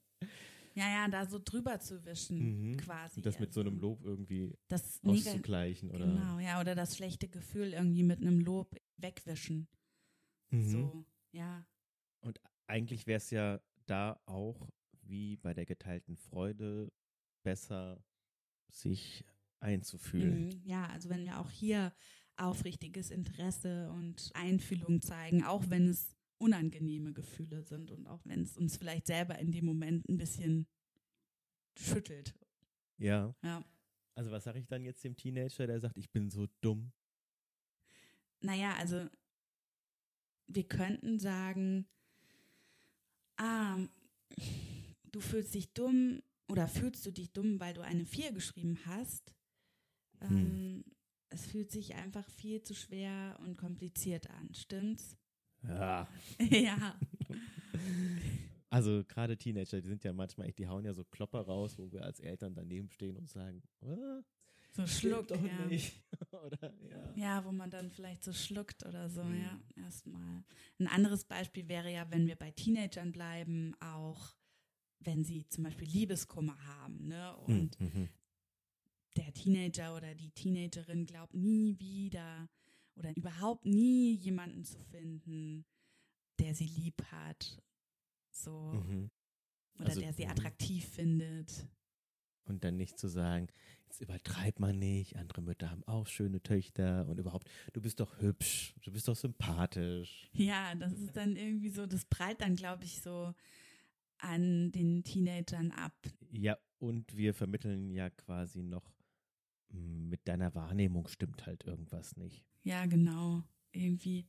Ja, 0.75 0.89
ja, 0.89 1.07
da 1.07 1.27
so 1.27 1.37
drüber 1.37 1.79
zu 1.79 2.03
wischen, 2.03 2.71
Mhm. 2.71 2.77
quasi. 2.77 3.19
Und 3.19 3.27
das 3.27 3.37
mit 3.39 3.53
so 3.53 3.59
einem 3.59 3.75
also 3.75 3.81
Lob 3.89 4.03
irgendwie 4.03 4.57
Das 4.67 5.03
auszugleichen, 5.03 5.91
oder? 5.91 6.07
Genau, 6.07 6.39
ja, 6.39 6.59
oder 6.59 6.73
das 6.73 6.97
schlechte 6.97 7.27
Gefühl 7.27 7.73
irgendwie 7.73 8.01
mit 8.01 8.19
einem 8.21 8.39
Lob 8.39 8.75
wegwischen. 8.97 9.67
Mhm. 10.49 10.67
So, 10.67 11.05
ja. 11.31 11.63
Eigentlich 12.65 13.05
wäre 13.05 13.17
es 13.17 13.29
ja 13.29 13.61
da 13.85 14.19
auch, 14.25 14.69
wie 15.01 15.37
bei 15.37 15.53
der 15.53 15.65
geteilten 15.65 16.15
Freude, 16.15 16.91
besser 17.43 18.03
sich 18.69 19.25
einzufühlen. 19.59 20.47
Mhm. 20.47 20.61
Ja, 20.65 20.87
also 20.87 21.09
wenn 21.09 21.25
wir 21.25 21.39
auch 21.39 21.49
hier 21.49 21.93
aufrichtiges 22.35 23.11
Interesse 23.11 23.91
und 23.91 24.31
Einfühlung 24.33 25.01
zeigen, 25.01 25.43
auch 25.43 25.69
wenn 25.69 25.87
es 25.87 26.15
unangenehme 26.37 27.13
Gefühle 27.13 27.63
sind 27.63 27.91
und 27.91 28.07
auch 28.07 28.21
wenn 28.25 28.41
es 28.41 28.57
uns 28.57 28.77
vielleicht 28.77 29.07
selber 29.07 29.37
in 29.39 29.51
dem 29.51 29.65
Moment 29.65 30.07
ein 30.09 30.17
bisschen 30.17 30.67
schüttelt. 31.77 32.33
Ja. 32.97 33.35
Ja. 33.43 33.63
Also 34.15 34.31
was 34.31 34.43
sage 34.43 34.59
ich 34.59 34.67
dann 34.67 34.83
jetzt 34.83 35.03
dem 35.03 35.15
Teenager, 35.15 35.67
der 35.67 35.79
sagt, 35.79 35.97
ich 35.97 36.11
bin 36.11 36.29
so 36.29 36.47
dumm? 36.61 36.91
Naja, 38.41 38.75
also 38.75 39.07
wir 40.47 40.67
könnten 40.67 41.19
sagen, 41.19 41.87
ah, 43.37 43.77
du 45.11 45.19
fühlst 45.19 45.53
dich 45.53 45.73
dumm 45.73 46.21
oder 46.47 46.67
fühlst 46.67 47.05
du 47.05 47.11
dich 47.11 47.31
dumm, 47.31 47.59
weil 47.59 47.73
du 47.73 47.81
eine 47.81 48.05
4 48.05 48.31
geschrieben 48.31 48.79
hast. 48.85 49.35
Hm. 50.19 50.37
Ähm, 50.37 50.83
es 51.29 51.45
fühlt 51.47 51.71
sich 51.71 51.95
einfach 51.95 52.29
viel 52.29 52.61
zu 52.61 52.75
schwer 52.75 53.37
und 53.41 53.57
kompliziert 53.57 54.29
an, 54.29 54.53
stimmt's? 54.53 55.17
Ja. 55.63 56.07
ja. 56.49 56.99
Also 58.69 59.03
gerade 59.07 59.37
Teenager, 59.37 59.81
die 59.81 59.87
sind 59.87 60.03
ja 60.03 60.13
manchmal 60.13 60.47
echt, 60.47 60.59
die 60.59 60.67
hauen 60.67 60.85
ja 60.85 60.93
so 60.93 61.03
Klopper 61.05 61.41
raus, 61.41 61.77
wo 61.77 61.91
wir 61.91 62.03
als 62.03 62.19
Eltern 62.19 62.53
daneben 62.55 62.89
stehen 62.89 63.17
und 63.17 63.29
sagen, 63.29 63.63
"Ah, 63.81 64.21
So 64.75 64.87
stimmt 64.87 65.13
Schluck, 65.13 65.27
doch 65.27 65.43
ja. 65.45 65.65
nicht. 65.67 66.01
oder 66.31 66.73
ja. 66.89 67.13
Ja, 67.15 67.45
wo 67.45 67.51
man 67.51 67.69
dann 67.69 67.91
vielleicht 67.91 68.23
so 68.23 68.33
schluckt 68.33 68.83
oder 68.85 69.07
so, 69.09 69.23
Mhm. 69.23 69.41
ja, 69.41 69.61
erstmal. 69.75 70.43
Ein 70.79 70.87
anderes 70.87 71.25
Beispiel 71.25 71.67
wäre 71.67 71.91
ja, 71.91 72.09
wenn 72.09 72.25
wir 72.27 72.35
bei 72.35 72.51
Teenagern 72.51 73.11
bleiben, 73.11 73.75
auch 73.79 74.35
wenn 74.99 75.23
sie 75.23 75.47
zum 75.49 75.63
Beispiel 75.65 75.87
Liebeskummer 75.87 76.57
haben, 76.65 77.07
ne? 77.07 77.35
Und 77.37 77.79
Mhm. 77.79 78.09
der 79.15 79.31
Teenager 79.33 79.95
oder 79.95 80.15
die 80.15 80.31
Teenagerin 80.31 81.05
glaubt 81.05 81.35
nie 81.35 81.77
wieder 81.79 82.49
oder 82.95 83.15
überhaupt 83.15 83.65
nie 83.65 84.13
jemanden 84.15 84.63
zu 84.65 84.79
finden, 84.85 85.65
der 86.39 86.55
sie 86.55 86.65
lieb 86.65 87.03
hat. 87.11 87.61
So. 88.31 88.73
Mhm. 88.73 89.11
Oder 89.79 89.89
Also, 89.89 90.01
der 90.01 90.13
sie 90.13 90.25
mhm. 90.25 90.31
attraktiv 90.31 90.85
findet. 90.87 91.67
Und 92.45 92.63
dann 92.63 92.75
nicht 92.75 92.99
zu 92.99 93.07
sagen, 93.07 93.47
jetzt 93.85 94.01
übertreib 94.01 94.59
mal 94.59 94.73
nicht, 94.73 95.15
andere 95.15 95.41
Mütter 95.41 95.71
haben 95.71 95.83
auch 95.85 96.07
schöne 96.07 96.41
Töchter 96.43 97.07
und 97.07 97.19
überhaupt, 97.19 97.49
du 97.71 97.81
bist 97.81 97.99
doch 97.99 98.19
hübsch, 98.19 98.75
du 98.81 98.91
bist 98.91 99.07
doch 99.07 99.15
sympathisch. 99.15 100.29
Ja, 100.33 100.75
das 100.75 100.91
ist 100.93 101.15
dann 101.15 101.35
irgendwie 101.35 101.69
so, 101.69 101.85
das 101.85 102.03
prallt 102.05 102.41
dann, 102.41 102.55
glaube 102.55 102.83
ich, 102.83 103.01
so 103.01 103.33
an 104.17 104.71
den 104.71 105.03
Teenagern 105.03 105.71
ab. 105.71 105.95
Ja, 106.31 106.57
und 106.79 107.15
wir 107.15 107.33
vermitteln 107.33 107.91
ja 107.91 108.09
quasi 108.09 108.63
noch, 108.63 108.91
mm, 109.69 110.09
mit 110.09 110.27
deiner 110.27 110.53
Wahrnehmung 110.53 111.07
stimmt 111.07 111.45
halt 111.45 111.63
irgendwas 111.63 112.17
nicht. 112.17 112.43
Ja, 112.63 112.85
genau. 112.85 113.43
Irgendwie 113.71 114.25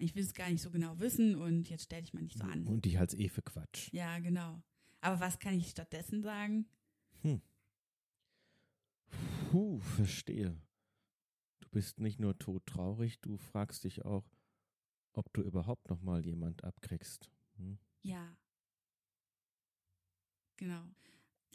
ich 0.00 0.14
will 0.14 0.22
es 0.22 0.34
gar 0.34 0.48
nicht 0.50 0.62
so 0.62 0.70
genau 0.70 0.98
wissen 0.98 1.36
und 1.36 1.68
jetzt 1.68 1.84
stell 1.84 2.02
dich 2.02 2.14
mal 2.14 2.22
nicht 2.22 2.38
so 2.38 2.44
an. 2.44 2.66
Und 2.66 2.86
ich 2.86 2.96
halt's 2.96 3.14
eh 3.14 3.28
für 3.28 3.42
Quatsch. 3.42 3.92
Ja, 3.92 4.18
genau. 4.18 4.62
Aber 5.00 5.20
was 5.20 5.38
kann 5.38 5.54
ich 5.54 5.68
stattdessen 5.68 6.22
sagen? 6.22 6.66
Hm. 7.22 7.40
Puh, 9.50 9.80
verstehe. 9.80 10.56
Du 11.60 11.68
bist 11.70 12.00
nicht 12.00 12.20
nur 12.20 12.38
todtraurig, 12.38 13.20
du 13.20 13.36
fragst 13.36 13.84
dich 13.84 14.04
auch, 14.04 14.28
ob 15.12 15.32
du 15.32 15.42
überhaupt 15.42 15.88
noch 15.90 16.00
mal 16.02 16.24
jemand 16.24 16.64
abkriegst. 16.64 17.30
Hm? 17.56 17.78
Ja. 18.02 18.36
Genau. 20.56 20.82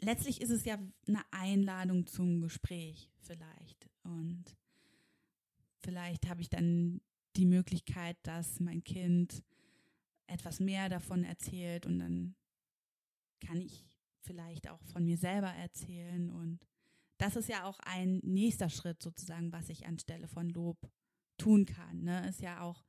Letztlich 0.00 0.40
ist 0.40 0.50
es 0.50 0.64
ja 0.64 0.78
eine 1.06 1.22
Einladung 1.30 2.06
zum 2.06 2.42
Gespräch 2.42 3.10
vielleicht. 3.20 3.88
Und 4.02 4.44
vielleicht 5.78 6.28
habe 6.28 6.42
ich 6.42 6.50
dann 6.50 7.00
die 7.36 7.46
Möglichkeit, 7.46 8.16
dass 8.22 8.60
mein 8.60 8.84
Kind 8.84 9.42
etwas 10.26 10.60
mehr 10.60 10.88
davon 10.88 11.24
erzählt 11.24 11.86
und 11.86 11.98
dann 11.98 12.34
kann 13.40 13.60
ich 13.60 13.95
vielleicht 14.26 14.68
auch 14.68 14.82
von 14.84 15.04
mir 15.04 15.16
selber 15.16 15.48
erzählen 15.48 16.30
und 16.30 16.60
das 17.18 17.36
ist 17.36 17.48
ja 17.48 17.64
auch 17.64 17.78
ein 17.80 18.18
nächster 18.22 18.68
Schritt 18.68 19.02
sozusagen, 19.02 19.52
was 19.52 19.70
ich 19.70 19.86
anstelle 19.86 20.28
von 20.28 20.50
Lob 20.50 20.78
tun 21.38 21.64
kann, 21.64 22.02
ne? 22.02 22.28
ist 22.28 22.42
ja 22.42 22.60
auch 22.60 22.84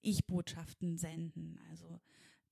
Ich-Botschaften 0.00 0.96
senden, 0.96 1.58
also 1.70 2.00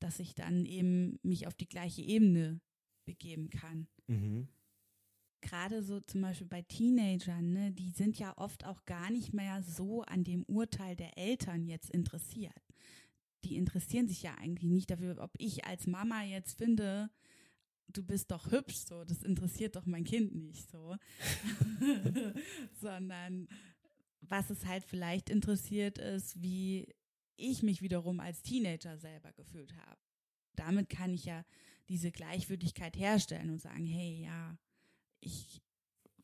dass 0.01 0.21
ich 0.21 0.35
dann 0.35 0.67
eben 0.67 1.19
mich 1.23 1.47
auf 1.47 1.55
die 1.55 1.69
gleiche 1.69 2.03
Ebene 2.03 2.61
begeben 3.07 3.49
kann. 3.49 3.87
Mhm. 4.07 4.49
Gerade 5.41 5.83
so 5.83 6.01
zum 6.01 6.23
Beispiel 6.23 6.47
bei 6.47 6.63
Teenagern, 6.63 7.53
ne, 7.53 7.71
die 7.71 7.91
sind 7.91 8.19
ja 8.19 8.37
oft 8.39 8.65
auch 8.65 8.85
gar 8.87 9.11
nicht 9.11 9.35
mehr 9.35 9.63
so 9.63 10.03
an 10.03 10.25
dem 10.25 10.43
Urteil 10.45 10.97
der 10.97 11.19
Eltern 11.19 11.67
jetzt 11.67 11.91
interessiert. 11.91 12.63
Die 13.45 13.57
interessieren 13.57 14.09
sich 14.09 14.23
ja 14.23 14.35
eigentlich 14.37 14.71
nicht 14.71 14.91
dafür, 14.91 15.19
ob 15.21 15.33
ich 15.39 15.67
als 15.67 15.87
Mama 15.87 16.23
jetzt 16.23 16.57
finde, 16.57 17.11
du 17.89 18.03
bist 18.03 18.31
doch 18.31 18.51
hübsch, 18.51 18.77
so, 18.77 19.05
das 19.05 19.23
interessiert 19.23 19.77
doch 19.77 19.87
mein 19.87 20.05
Kind 20.05 20.35
nicht 20.35 20.71
so. 20.71 20.97
Sondern 22.81 23.49
was 24.21 24.51
es 24.51 24.65
halt 24.67 24.85
vielleicht 24.85 25.29
interessiert 25.31 25.99
ist, 25.99 26.41
wie 26.41 26.89
ich 27.37 27.63
mich 27.63 27.83
wiederum 27.83 28.21
als 28.21 28.43
Teenager 28.43 28.97
selber 28.99 29.33
gefühlt 29.33 29.75
habe. 29.77 30.01
Damit 30.57 30.89
kann 30.89 31.13
ich 31.13 31.25
ja 31.25 31.45
diese 31.89 32.11
Gleichwürdigkeit 32.11 32.97
herstellen 32.97 33.51
und 33.51 33.59
sagen, 33.61 33.85
hey, 33.87 34.23
ja, 34.23 34.57
ich 35.21 35.61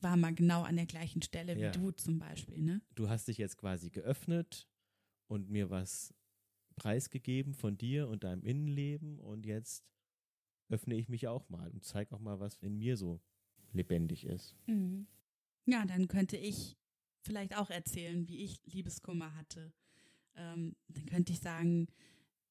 war 0.01 0.16
mal 0.16 0.35
genau 0.35 0.62
an 0.62 0.77
der 0.77 0.87
gleichen 0.87 1.20
Stelle 1.20 1.57
wie 1.57 1.62
Ja. 1.62 1.70
du 1.73 1.90
zum 1.90 2.18
Beispiel, 2.18 2.62
ne? 2.62 2.81
Du 2.94 3.09
hast 3.09 3.29
dich 3.29 3.38
jetzt 3.38 3.59
quasi 3.59 3.90
geöffnet 3.90 4.66
und 5.27 5.51
mir 5.51 5.68
was 5.68 6.14
preisgegeben 6.77 7.53
von 7.53 7.77
dir 7.77 8.09
und 8.09 8.25
deinem 8.25 8.42
Innenleben 8.44 9.18
und 9.18 9.44
jetzt 9.44 9.85
öffne 10.70 10.94
ich 10.94 11.09
mich 11.09 11.28
auch 11.28 11.48
mal 11.48 11.70
und 11.70 11.85
zeige 11.85 12.14
auch 12.14 12.20
mal, 12.20 12.40
was 12.40 12.56
in 12.59 12.78
mir 12.78 12.96
so 12.96 13.20
lebendig 13.72 14.24
ist. 14.24 14.56
Ja, 15.66 15.85
dann 15.85 16.09
könnte 16.09 16.37
ich 16.37 16.76
vielleicht 17.22 17.56
auch 17.56 17.70
erzählen, 17.70 18.26
wie 18.28 18.44
ich 18.44 18.61
Liebeskummer 18.64 19.35
hatte. 19.37 19.72
Ähm, 20.37 20.76
dann 20.88 21.06
könnte 21.06 21.33
ich 21.33 21.40
sagen, 21.40 21.88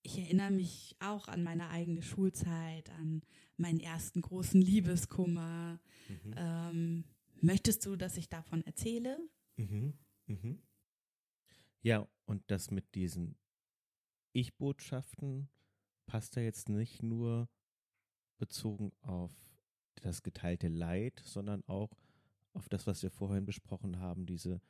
ich 0.01 0.17
erinnere 0.17 0.51
mich 0.51 0.95
auch 0.99 1.27
an 1.27 1.43
meine 1.43 1.69
eigene 1.69 2.01
Schulzeit, 2.01 2.89
an 2.91 3.21
meinen 3.57 3.79
ersten 3.79 4.21
großen 4.21 4.61
Liebeskummer. 4.61 5.79
Mhm. 6.07 6.33
Ähm, 6.37 7.03
möchtest 7.41 7.85
du, 7.85 7.95
dass 7.95 8.17
ich 8.17 8.29
davon 8.29 8.65
erzähle? 8.65 9.19
Mhm. 9.57 9.93
Mhm. 10.27 10.61
Ja, 11.81 12.07
und 12.25 12.43
das 12.47 12.71
mit 12.71 12.95
diesen 12.95 13.37
Ich-Botschaften 14.33 15.49
passt 16.05 16.37
da 16.37 16.41
jetzt 16.41 16.69
nicht 16.69 17.03
nur 17.03 17.49
bezogen 18.39 18.91
auf 19.01 19.31
das 20.01 20.23
geteilte 20.23 20.67
Leid, 20.67 21.21
sondern 21.23 21.63
auch 21.67 21.95
auf 22.53 22.67
das, 22.69 22.87
was 22.87 23.03
wir 23.03 23.11
vorhin 23.11 23.45
besprochen 23.45 23.99
haben, 23.99 24.25
diese 24.25 24.61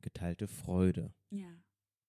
geteilte 0.00 0.48
Freude. 0.48 1.14
Ja. 1.30 1.50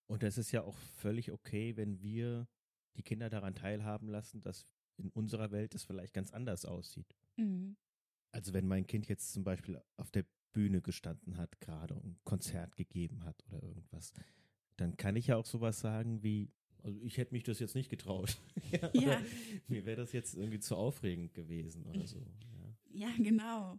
Und 0.06 0.22
es 0.22 0.38
ist 0.38 0.50
ja 0.50 0.62
auch 0.62 0.76
völlig 0.76 1.30
okay, 1.30 1.76
wenn 1.76 2.00
wir 2.02 2.48
die 2.96 3.02
Kinder 3.02 3.30
daran 3.30 3.54
teilhaben 3.54 4.08
lassen, 4.08 4.40
dass 4.40 4.66
in 4.96 5.10
unserer 5.10 5.50
Welt 5.52 5.74
es 5.74 5.84
vielleicht 5.84 6.12
ganz 6.14 6.32
anders 6.32 6.64
aussieht. 6.64 7.14
Mhm. 7.36 7.76
Also 8.32 8.52
wenn 8.52 8.66
mein 8.66 8.86
Kind 8.86 9.08
jetzt 9.08 9.32
zum 9.32 9.44
Beispiel 9.44 9.80
auf 9.96 10.10
der 10.10 10.24
Bühne 10.52 10.82
gestanden 10.82 11.36
hat 11.36 11.60
gerade 11.60 11.94
und 11.94 12.06
ein 12.06 12.20
Konzert 12.24 12.76
gegeben 12.76 13.24
hat 13.24 13.44
oder 13.46 13.62
irgendwas, 13.62 14.12
dann 14.76 14.96
kann 14.96 15.16
ich 15.16 15.28
ja 15.28 15.36
auch 15.36 15.46
sowas 15.46 15.80
sagen 15.80 16.22
wie, 16.22 16.50
also 16.82 17.00
ich 17.02 17.16
hätte 17.16 17.34
mich 17.34 17.42
das 17.44 17.58
jetzt 17.58 17.74
nicht 17.74 17.90
getraut. 17.90 18.38
ja, 18.72 18.90
Ja. 18.94 19.22
Mir 19.68 19.84
wäre 19.86 19.96
das 19.96 20.12
jetzt 20.12 20.34
irgendwie 20.34 20.60
zu 20.60 20.76
aufregend 20.76 21.34
gewesen 21.34 21.86
oder 21.86 22.06
so. 22.06 22.18
Ja. 22.18 23.08
Ja, 23.08 23.14
genau. 23.18 23.78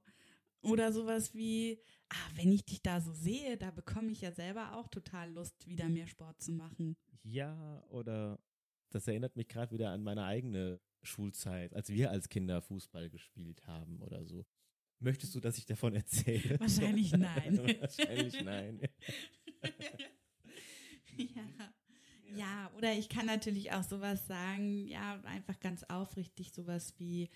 Oder 0.62 0.94
sowas 0.94 1.34
wie, 1.34 1.80
ah, 2.10 2.30
wenn 2.36 2.52
ich 2.52 2.66
dich 2.66 2.82
da 2.82 3.02
so 3.02 3.14
sehe, 3.14 3.58
da 3.58 3.72
bekomme 3.72 4.12
ich 4.12 4.22
ja 4.22 4.32
selber 4.32 4.76
auch 4.76 4.88
total 4.88 5.32
Lust, 5.32 5.68
wieder 5.68 5.90
mehr 5.90 6.08
Sport 6.08 6.42
zu 6.42 6.52
machen. 6.52 6.96
Ja, 7.24 7.84
oder 7.90 8.40
das 8.92 9.08
erinnert 9.08 9.36
mich 9.36 9.48
gerade 9.48 9.74
wieder 9.74 9.90
an 9.90 10.04
meine 10.04 10.26
eigene 10.26 10.80
Schulzeit, 11.02 11.74
als 11.74 11.90
wir 11.90 12.12
als 12.12 12.30
Kinder 12.30 12.62
Fußball 12.62 13.10
gespielt 13.10 13.66
haben 13.66 14.02
oder 14.02 14.24
so. 14.26 14.46
Möchtest 15.00 15.34
du, 15.34 15.40
dass 15.40 15.58
ich 15.58 15.66
davon 15.66 15.96
erzähle? 15.96 16.60
Wahrscheinlich 16.60 17.12
nein. 17.18 17.58
Wahrscheinlich 17.80 18.44
nein. 18.44 18.82
ja. 21.18 21.74
Ja, 22.36 22.72
oder 22.78 22.94
ich 22.94 23.10
kann 23.10 23.26
natürlich 23.26 23.72
auch 23.72 23.84
sowas 23.84 24.28
sagen, 24.28 24.88
ja, 24.88 25.20
einfach 25.24 25.60
ganz 25.60 25.84
aufrichtig, 25.84 26.52
sowas 26.54 26.94
wie, 26.98 27.30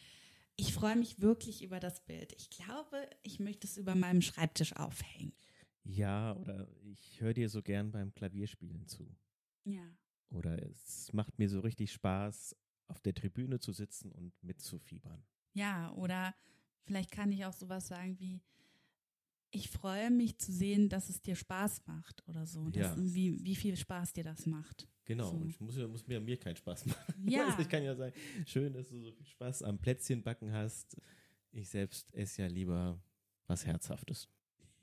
ich 0.56 0.74
freue 0.74 0.96
mich 0.96 1.22
wirklich 1.22 1.64
über 1.64 1.80
das 1.80 2.00
Bild. 2.06 2.34
Ich 2.38 2.50
glaube, 2.50 3.10
ich 3.24 3.40
möchte 3.40 3.68
es 3.68 3.78
über 3.78 3.96
meinem 3.96 4.22
Schreibtisch 4.22 4.76
aufhängen. 4.76 5.34
Ja, 5.84 6.36
oder 6.38 6.68
ich 6.84 7.22
höre 7.22 7.34
dir 7.34 7.50
so 7.50 7.62
gern 7.62 7.92
beim 7.92 8.14
Klavierspielen 8.14 8.88
zu. 8.88 9.16
Ja. 9.66 9.88
Oder 10.30 10.62
es 10.64 11.12
macht 11.14 11.38
mir 11.38 11.50
so 11.50 11.60
richtig 11.60 11.92
Spaß, 11.92 12.56
auf 12.88 13.02
der 13.02 13.14
Tribüne 13.14 13.60
zu 13.60 13.72
sitzen 13.72 14.12
und 14.12 14.34
mitzufiebern. 14.44 15.24
Ja, 15.54 15.92
oder 15.94 16.36
vielleicht 16.84 17.12
kann 17.12 17.32
ich 17.32 17.46
auch 17.46 17.54
sowas 17.54 17.88
sagen 17.88 18.20
wie, 18.20 18.42
ich 19.56 19.70
freue 19.70 20.12
mich 20.12 20.38
zu 20.38 20.52
sehen, 20.52 20.90
dass 20.90 21.10
es 21.10 21.22
dir 21.22 21.36
Spaß 21.36 21.84
macht 21.88 22.24
oder 22.28 22.46
so. 22.46 22.70
Ja. 22.74 22.94
wie, 22.98 23.44
wie 23.44 23.56
viel 23.56 23.78
Spaß 23.78 24.14
dir 24.14 24.24
das 24.24 24.46
macht. 24.46 24.88
Genau, 25.06 25.30
So. 25.30 25.38
und 25.38 25.50
ich 25.50 25.60
muss, 25.60 25.78
muss 25.78 26.08
mir, 26.08 26.20
mir 26.20 26.38
keinen 26.38 26.56
Spaß 26.56 26.86
machen. 26.88 27.14
Ja. 27.30 27.48
Also 27.48 27.62
ich 27.62 27.70
kann 27.70 27.84
ja 27.84 27.96
sagen, 27.96 28.14
schön, 28.46 28.74
dass 28.74 28.90
du 28.90 29.00
so 29.00 29.12
viel 29.12 29.26
Spaß 29.26 29.64
am 29.64 29.80
Plätzchenbacken 29.80 30.52
hast. 30.52 30.98
Ich 31.52 31.70
selbst 31.70 32.14
esse 32.14 32.42
ja 32.42 32.48
lieber 32.48 33.02
was 33.48 33.66
Herzhaftes. 33.66 34.28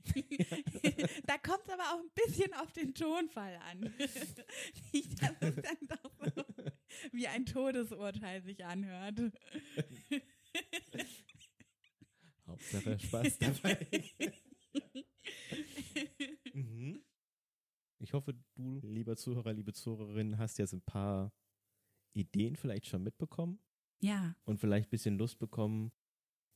da 1.26 1.38
kommt 1.38 1.62
es 1.64 1.70
aber 1.70 1.82
auch 1.92 2.00
ein 2.00 2.10
bisschen 2.26 2.52
auf 2.54 2.72
den 2.72 2.94
Tonfall 2.94 3.56
an. 3.70 3.80
Nicht, 4.92 5.22
dass 5.22 5.30
es 5.40 5.54
dann 5.56 5.88
doch 5.88 6.12
so 6.34 6.44
wie 7.12 7.28
ein 7.28 7.46
Todesurteil 7.46 8.42
sich 8.42 8.64
anhört. 8.64 9.20
Hauptsache 12.46 12.98
Spaß 12.98 13.38
dabei. 13.38 13.86
Mhm. 16.52 17.02
Ich 17.98 18.12
hoffe, 18.12 18.34
du, 18.54 18.80
lieber 18.82 19.16
Zuhörer, 19.16 19.52
liebe 19.52 19.72
Zuhörerin, 19.72 20.38
hast 20.38 20.58
jetzt 20.58 20.72
ein 20.72 20.82
paar 20.82 21.32
Ideen 22.14 22.56
vielleicht 22.56 22.86
schon 22.86 23.02
mitbekommen 23.02 23.60
ja, 24.02 24.34
und 24.44 24.58
vielleicht 24.58 24.88
ein 24.88 24.90
bisschen 24.90 25.18
Lust 25.18 25.38
bekommen, 25.38 25.92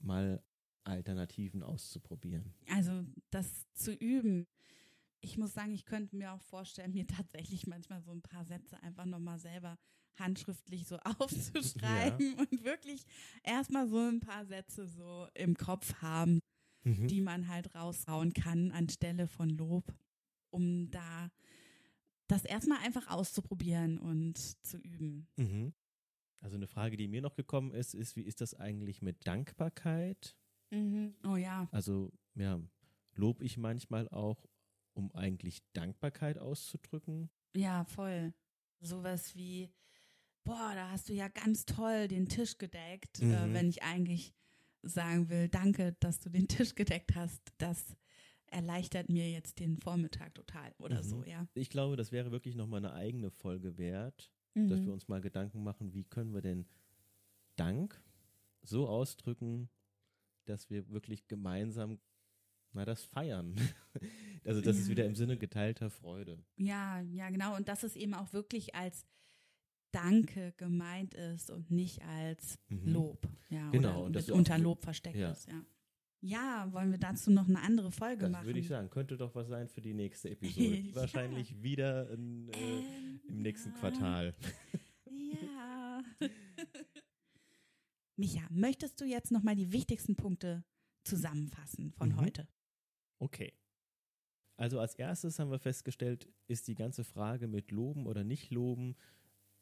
mal 0.00 0.42
Alternativen 0.85 1.62
auszuprobieren. 1.62 2.55
also 2.68 3.05
das 3.31 3.66
zu 3.72 3.92
üben. 3.92 4.46
Ich 5.20 5.38
muss 5.38 5.55
sagen, 5.55 5.72
ich 5.72 5.85
könnte 5.85 6.14
mir 6.16 6.33
auch 6.33 6.42
vorstellen, 6.42 6.92
mir 6.92 7.07
tatsächlich 7.07 7.66
manchmal 7.66 8.02
so 8.02 8.12
ein 8.12 8.22
paar 8.22 8.44
Sätze 8.44 8.81
einfach 8.83 9.07
nochmal 9.07 9.38
selber 9.38 9.79
handschriftlich 10.18 10.87
so 10.87 10.98
aufzuschreiben 11.18 12.35
und 12.35 12.64
wirklich 12.64 13.02
erstmal 13.42 13.88
so 13.88 13.98
ein 13.98 14.20
paar 14.20 14.46
Sätze 14.46 14.87
so 14.87 15.29
im 15.35 15.57
Kopf 15.57 15.94
haben, 16.02 16.40
Mhm. 16.87 17.09
die 17.09 17.20
man 17.20 17.49
halt 17.49 17.75
raushauen 17.75 18.33
kann 18.33 18.70
anstelle 18.70 19.27
von 19.27 19.51
Lob, 19.51 19.92
um 20.51 20.88
da 20.90 21.31
das 22.29 22.44
erstmal 22.44 22.79
einfach 22.79 23.09
auszuprobieren 23.09 23.99
und 23.99 24.38
zu 24.64 24.79
üben. 24.79 25.29
Mhm. 25.37 25.75
Also 26.40 26.57
eine 26.57 26.68
Frage, 26.68 26.96
die 26.96 27.09
mir 27.09 27.22
noch 27.22 27.35
gekommen 27.35 27.72
ist, 27.72 27.94
ist, 27.94 28.14
wie 28.14 28.22
ist 28.22 28.40
das 28.40 28.55
eigentlich 28.55 29.03
mit 29.03 29.27
Dankbarkeit? 29.27 30.37
Oh 31.25 31.37
ja. 31.37 31.68
Also, 31.72 32.12
ja, 32.35 32.61
lob 33.14 33.42
ich 33.42 33.57
manchmal 33.57 34.09
auch, 34.11 34.46
um 34.94 35.12
eigentlich 35.12 35.62
Dankbarkeit 35.72 36.38
auszudrücken? 36.38 37.31
Ja, 37.57 37.85
voll. 37.85 38.33
Sowas 38.81 39.35
wie, 39.35 39.72
boah, 40.44 40.72
da 40.75 40.90
hast 40.90 41.09
du 41.09 41.14
ja 41.14 41.29
ganz 41.29 41.64
toll 41.64 42.09
den 42.09 42.29
Tisch 42.29 42.59
gedeckt, 42.59 43.20
äh, 43.20 43.25
Mhm. 43.46 43.55
wenn 43.55 43.68
ich 43.68 43.83
eigentlich 43.83 44.35
sagen 44.88 45.29
will, 45.29 45.49
danke, 45.49 45.96
dass 46.01 46.20
du 46.20 46.31
den 46.31 46.49
Tisch 46.49 46.75
gedeckt 46.75 47.14
hast. 47.14 47.40
Das 47.59 47.96
erleichtert 48.49 49.09
mir 49.09 49.31
jetzt 49.31 49.59
den 49.59 49.77
Vormittag 49.79 50.35
total 50.35 50.72
oder 50.79 50.99
Mhm. 51.03 51.09
so, 51.09 51.25
ja. 51.25 51.46
Ich 51.55 51.68
glaube, 51.70 51.96
das 51.96 52.12
wäre 52.12 52.31
wirklich 52.31 52.55
nochmal 52.55 52.79
eine 52.79 52.92
eigene 52.94 53.31
Folge 53.31 53.77
wert, 53.79 54.31
Mhm. 54.55 54.68
dass 54.68 54.85
wir 54.85 54.92
uns 54.92 55.09
mal 55.09 55.20
Gedanken 55.20 55.62
machen, 55.62 55.92
wie 55.94 56.05
können 56.05 56.33
wir 56.33 56.42
denn 56.42 56.66
Dank 57.57 58.01
so 58.62 58.88
ausdrücken, 58.88 59.68
dass 60.44 60.70
wir 60.70 60.88
wirklich 60.90 61.27
gemeinsam 61.27 61.99
na 62.72 62.85
das 62.85 63.03
feiern. 63.05 63.55
Also 64.44 64.61
das 64.61 64.77
ist 64.77 64.85
Ja. 64.87 64.90
wieder 64.92 65.07
im 65.07 65.14
Sinne 65.16 65.37
geteilter 65.38 65.90
Freude. 65.90 66.38
Ja, 66.57 67.01
ja, 67.01 67.31
genau. 67.31 67.57
Und 67.57 67.66
dass 67.68 67.83
es 67.83 67.96
eben 67.96 68.14
auch 68.14 68.33
wirklich 68.33 68.75
als 68.77 69.05
Danke 69.92 70.53
gemeint 70.57 71.14
ist 71.14 71.51
und 71.51 71.70
nicht 71.70 72.03
als 72.03 72.59
Mhm. 72.68 72.88
Lob. 72.92 73.29
Ja, 73.49 73.70
Genau, 73.70 74.07
Oder 74.07 74.20
und 74.20 74.31
unter 74.31 74.59
Lob 74.59 74.83
versteckt 74.83 75.16
Ja. 75.16 75.31
ist, 75.31 75.49
ja. 75.49 75.64
Ja, 76.22 76.68
wollen 76.72 76.90
wir 76.90 76.99
dazu 76.99 77.31
noch 77.31 77.46
eine 77.49 77.61
andere 77.61 77.92
Folge 77.92 78.22
Das 78.22 78.33
machen? 78.33 78.46
würde 78.46 78.59
ich 78.59 78.68
sagen, 78.68 78.90
könnte 78.90 79.16
doch 79.16 79.35
was 79.35 79.49
sein 79.49 79.68
für 79.68 79.81
die 79.81 79.94
nächste 79.94 80.31
Episode. 80.31 80.77
Ja. 80.79 80.94
Wahrscheinlich 80.96 81.62
wieder 81.62 82.11
in, 82.11 82.49
äh, 82.53 82.79
Ähm, 82.79 83.20
im 83.29 83.42
nächsten 83.42 83.70
ja. 83.70 83.77
Quartal. 83.79 84.35
Ja. 85.11 86.03
Micha, 88.16 88.40
möchtest 88.51 89.01
du 89.01 89.05
jetzt 89.05 89.31
nochmal 89.31 89.55
die 89.57 89.72
wichtigsten 89.72 90.16
Punkte 90.16 90.64
zusammenfassen 91.05 91.92
von 91.92 92.11
Mhm. 92.11 92.20
heute? 92.20 92.49
Okay. 93.18 93.53
Also 94.57 94.81
als 94.81 94.94
erstes 94.94 95.38
haben 95.38 95.51
wir 95.51 95.59
festgestellt, 95.59 96.27
ist 96.49 96.66
die 96.66 96.75
ganze 96.75 97.05
Frage 97.05 97.46
mit 97.46 97.70
Loben 97.70 98.07
oder 98.07 98.25
nicht 98.25 98.51
Loben 98.51 98.96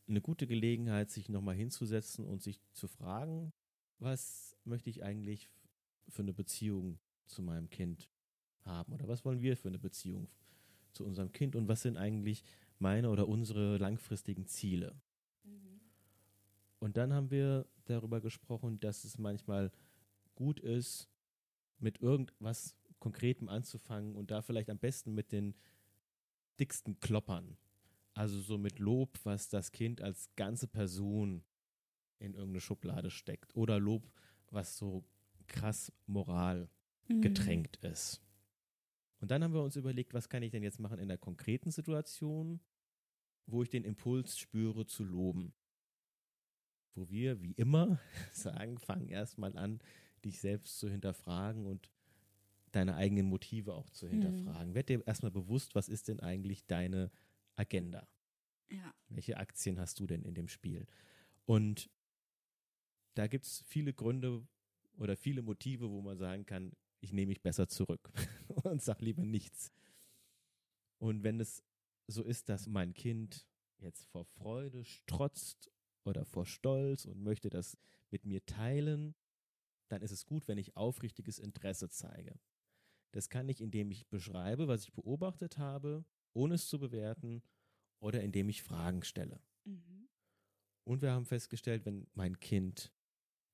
eine 0.06 0.20
gute 0.20 0.46
Gelegenheit, 0.46 1.10
sich 1.10 1.28
nochmal 1.28 1.54
hinzusetzen 1.54 2.24
und 2.24 2.42
sich 2.42 2.60
zu 2.72 2.88
fragen, 2.88 3.52
was 3.98 4.56
möchte 4.64 4.90
ich 4.90 5.02
eigentlich 5.02 5.48
für 6.08 6.22
eine 6.22 6.34
Beziehung 6.34 6.98
zu 7.26 7.42
meinem 7.42 7.70
Kind 7.70 8.10
haben 8.62 8.92
oder 8.92 9.08
was 9.08 9.24
wollen 9.24 9.40
wir 9.40 9.56
für 9.56 9.68
eine 9.68 9.78
Beziehung 9.78 10.28
zu 10.92 11.04
unserem 11.04 11.32
Kind 11.32 11.56
und 11.56 11.68
was 11.68 11.82
sind 11.82 11.96
eigentlich 11.96 12.44
meine 12.78 13.10
oder 13.10 13.28
unsere 13.28 13.78
langfristigen 13.78 14.46
Ziele. 14.46 14.94
Und 16.78 16.96
dann 16.98 17.14
haben 17.14 17.30
wir 17.30 17.66
darüber 17.86 18.20
gesprochen, 18.20 18.78
dass 18.78 19.04
es 19.04 19.18
manchmal 19.18 19.72
gut 20.34 20.60
ist, 20.60 21.08
mit 21.78 22.00
irgendwas 22.00 22.76
Konkretem 22.98 23.48
anzufangen 23.48 24.16
und 24.16 24.30
da 24.30 24.42
vielleicht 24.42 24.70
am 24.70 24.78
besten 24.78 25.14
mit 25.14 25.32
den 25.32 25.54
dicksten 26.60 27.00
Kloppern. 27.00 27.56
Also 28.14 28.40
so 28.40 28.58
mit 28.58 28.78
Lob, 28.78 29.18
was 29.24 29.48
das 29.48 29.72
Kind 29.72 30.00
als 30.00 30.28
ganze 30.36 30.68
Person 30.68 31.44
in 32.18 32.34
irgendeine 32.34 32.60
Schublade 32.60 33.10
steckt. 33.10 33.54
Oder 33.56 33.78
Lob, 33.80 34.10
was 34.50 34.76
so 34.78 35.04
krass 35.46 35.92
Moral 36.06 36.68
Mhm. 37.08 37.20
getränkt 37.20 37.76
ist. 37.78 38.22
Und 39.20 39.30
dann 39.30 39.42
haben 39.42 39.54
wir 39.54 39.62
uns 39.62 39.76
überlegt, 39.76 40.14
was 40.14 40.28
kann 40.28 40.42
ich 40.42 40.50
denn 40.50 40.62
jetzt 40.62 40.80
machen 40.80 40.98
in 40.98 41.08
der 41.08 41.18
konkreten 41.18 41.70
Situation, 41.70 42.60
wo 43.46 43.62
ich 43.62 43.70
den 43.70 43.84
Impuls 43.84 44.38
spüre 44.38 44.86
zu 44.86 45.04
loben. 45.04 45.54
Wo 46.94 47.08
wir, 47.10 47.42
wie 47.42 47.52
immer, 47.52 47.98
sagen, 48.32 48.78
fang 48.78 49.08
erstmal 49.08 49.56
an, 49.56 49.80
dich 50.24 50.38
selbst 50.40 50.78
zu 50.78 50.88
hinterfragen 50.88 51.66
und 51.66 51.90
deine 52.72 52.96
eigenen 52.96 53.26
Motive 53.26 53.74
auch 53.74 53.90
zu 53.90 54.08
Mhm. 54.10 54.10
hinterfragen. 54.10 54.74
Werd 54.74 54.88
dir 54.88 55.06
erstmal 55.06 55.30
bewusst, 55.30 55.74
was 55.74 55.88
ist 55.88 56.08
denn 56.08 56.20
eigentlich 56.20 56.66
deine 56.66 57.10
Agenda? 57.56 58.08
Ja. 58.68 58.94
Welche 59.08 59.36
Aktien 59.36 59.78
hast 59.78 60.00
du 60.00 60.06
denn 60.06 60.22
in 60.22 60.34
dem 60.34 60.48
Spiel? 60.48 60.86
Und 61.46 61.90
da 63.14 63.26
gibt 63.26 63.46
es 63.46 63.62
viele 63.66 63.92
Gründe 63.92 64.46
oder 64.96 65.16
viele 65.16 65.42
Motive, 65.42 65.90
wo 65.90 66.02
man 66.02 66.18
sagen 66.18 66.46
kann, 66.46 66.72
ich 67.00 67.12
nehme 67.12 67.28
mich 67.28 67.42
besser 67.42 67.68
zurück 67.68 68.10
und 68.64 68.82
sag 68.82 69.00
lieber 69.00 69.24
nichts. 69.24 69.70
Und 70.98 71.22
wenn 71.22 71.40
es 71.40 71.62
so 72.06 72.22
ist, 72.22 72.48
dass 72.48 72.66
mein 72.66 72.94
Kind 72.94 73.46
jetzt 73.78 74.06
vor 74.06 74.24
Freude 74.24 74.84
strotzt 74.84 75.70
oder 76.04 76.24
vor 76.24 76.46
Stolz 76.46 77.04
und 77.04 77.22
möchte 77.22 77.50
das 77.50 77.76
mit 78.10 78.24
mir 78.24 78.44
teilen, 78.46 79.14
dann 79.88 80.02
ist 80.02 80.12
es 80.12 80.24
gut, 80.24 80.48
wenn 80.48 80.58
ich 80.58 80.76
aufrichtiges 80.76 81.38
Interesse 81.38 81.88
zeige. 81.88 82.38
Das 83.12 83.28
kann 83.28 83.48
ich, 83.48 83.60
indem 83.60 83.90
ich 83.90 84.08
beschreibe, 84.08 84.66
was 84.66 84.84
ich 84.84 84.92
beobachtet 84.92 85.58
habe, 85.58 86.04
ohne 86.34 86.54
es 86.54 86.68
zu 86.68 86.78
bewerten 86.78 87.42
oder 88.00 88.22
indem 88.22 88.48
ich 88.48 88.62
Fragen 88.62 89.02
stelle. 89.02 89.40
Mhm. 89.64 90.08
Und 90.84 91.00
wir 91.00 91.12
haben 91.12 91.24
festgestellt, 91.24 91.86
wenn 91.86 92.06
mein 92.14 92.38
Kind 92.38 92.92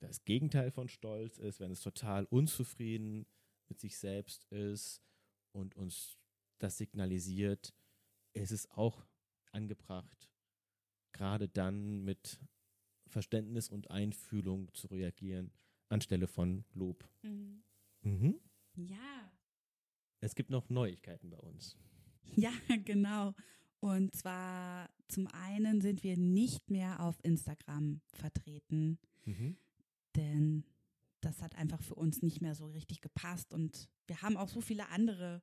das 0.00 0.24
Gegenteil 0.24 0.70
von 0.70 0.88
Stolz 0.88 1.38
ist, 1.38 1.60
wenn 1.60 1.70
es 1.70 1.80
total 1.80 2.24
unzufrieden 2.24 3.26
mit 3.68 3.78
sich 3.78 3.96
selbst 3.96 4.44
ist 4.46 5.02
und 5.52 5.76
uns 5.76 6.18
das 6.58 6.78
signalisiert, 6.78 7.74
ist 8.32 8.50
es 8.50 8.70
auch 8.70 9.06
angebracht, 9.52 10.30
gerade 11.12 11.48
dann 11.48 12.02
mit 12.02 12.40
Verständnis 13.06 13.68
und 13.68 13.90
Einfühlung 13.90 14.72
zu 14.74 14.86
reagieren, 14.88 15.52
anstelle 15.88 16.26
von 16.26 16.64
Lob. 16.72 17.08
Mhm. 17.22 17.62
Mhm. 18.02 18.40
Ja. 18.76 19.32
Es 20.20 20.34
gibt 20.34 20.50
noch 20.50 20.68
Neuigkeiten 20.68 21.30
bei 21.30 21.38
uns. 21.38 21.76
Ja, 22.36 22.52
genau. 22.84 23.34
Und 23.80 24.14
zwar 24.14 24.88
zum 25.08 25.26
einen 25.28 25.80
sind 25.80 26.02
wir 26.04 26.16
nicht 26.16 26.70
mehr 26.70 27.00
auf 27.00 27.18
Instagram 27.24 28.00
vertreten, 28.12 28.98
Mhm. 29.24 29.56
denn 30.16 30.64
das 31.20 31.42
hat 31.42 31.54
einfach 31.56 31.82
für 31.82 31.94
uns 31.94 32.22
nicht 32.22 32.40
mehr 32.40 32.54
so 32.54 32.66
richtig 32.66 33.00
gepasst 33.02 33.52
und 33.52 33.88
wir 34.06 34.22
haben 34.22 34.36
auch 34.36 34.48
so 34.48 34.60
viele 34.60 34.88
andere 34.88 35.42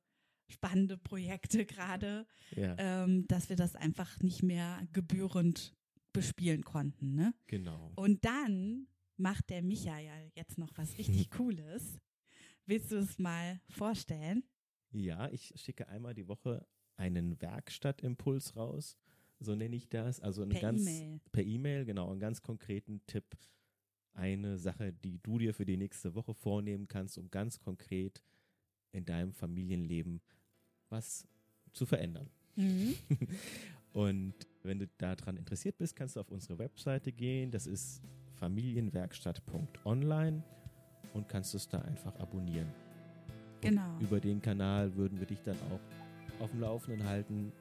spannende 0.49 0.97
Projekte 0.97 1.65
gerade, 1.65 2.25
Ja, 2.55 2.75
ähm, 2.79 3.27
dass 3.27 3.49
wir 3.49 3.55
das 3.55 3.75
einfach 3.75 4.19
nicht 4.21 4.41
mehr 4.43 4.87
gebührend 4.93 5.75
bespielen 6.13 6.63
konnten. 6.63 7.13
Ne? 7.15 7.33
genau. 7.47 7.91
Und 7.95 8.23
dann 8.25 8.87
macht 9.17 9.49
der 9.49 9.61
Micha 9.61 9.99
ja 9.99 10.13
jetzt 10.35 10.57
noch 10.57 10.71
was 10.77 10.97
richtig 10.97 11.29
Cooles. 11.31 11.99
Willst 12.65 12.91
du 12.91 12.95
es 12.97 13.19
mal 13.19 13.59
vorstellen? 13.69 14.43
Ja, 14.91 15.29
ich 15.29 15.53
schicke 15.57 15.87
einmal 15.89 16.13
die 16.15 16.27
Woche 16.27 16.65
einen 16.97 17.39
Werkstattimpuls 17.41 18.55
raus, 18.55 18.97
so 19.39 19.55
nenne 19.55 19.75
ich 19.75 19.87
das. 19.87 20.19
Also 20.19 20.41
einen 20.41 20.51
Per 20.51 20.61
ganz 20.61 20.81
E-Mail. 20.81 21.19
per 21.31 21.43
E-Mail, 21.43 21.85
genau, 21.85 22.09
einen 22.09 22.19
ganz 22.19 22.41
konkreten 22.41 23.01
Tipp, 23.07 23.37
eine 24.13 24.57
Sache, 24.57 24.91
die 24.91 25.19
du 25.21 25.37
dir 25.37 25.53
für 25.53 25.65
die 25.65 25.77
nächste 25.77 26.15
Woche 26.15 26.33
vornehmen 26.33 26.87
kannst, 26.87 27.17
um 27.17 27.29
ganz 27.29 27.59
konkret 27.59 28.23
in 28.91 29.05
deinem 29.05 29.33
Familienleben 29.33 30.21
was 30.89 31.27
zu 31.73 31.85
verändern. 31.85 32.29
Mhm. 32.55 32.95
Und 33.93 34.33
wenn 34.63 34.79
du 34.79 34.87
daran 34.97 35.37
interessiert 35.37 35.77
bist, 35.77 35.95
kannst 35.95 36.15
du 36.15 36.19
auf 36.19 36.31
unsere 36.31 36.57
Webseite 36.59 37.11
gehen. 37.11 37.51
Das 37.51 37.67
ist 37.67 38.01
familienwerkstatt.online 38.35 40.43
und 41.13 41.27
kannst 41.27 41.55
es 41.55 41.67
da 41.67 41.81
einfach 41.81 42.15
abonnieren. 42.19 42.67
Genau. 43.61 43.97
Über 43.99 44.19
den 44.19 44.41
Kanal 44.41 44.95
würden 44.95 45.19
wir 45.19 45.25
dich 45.25 45.41
dann 45.41 45.57
auch 45.71 45.79
auf 46.39 46.51
dem 46.51 46.61
Laufenden 46.61 47.07
halten 47.07 47.51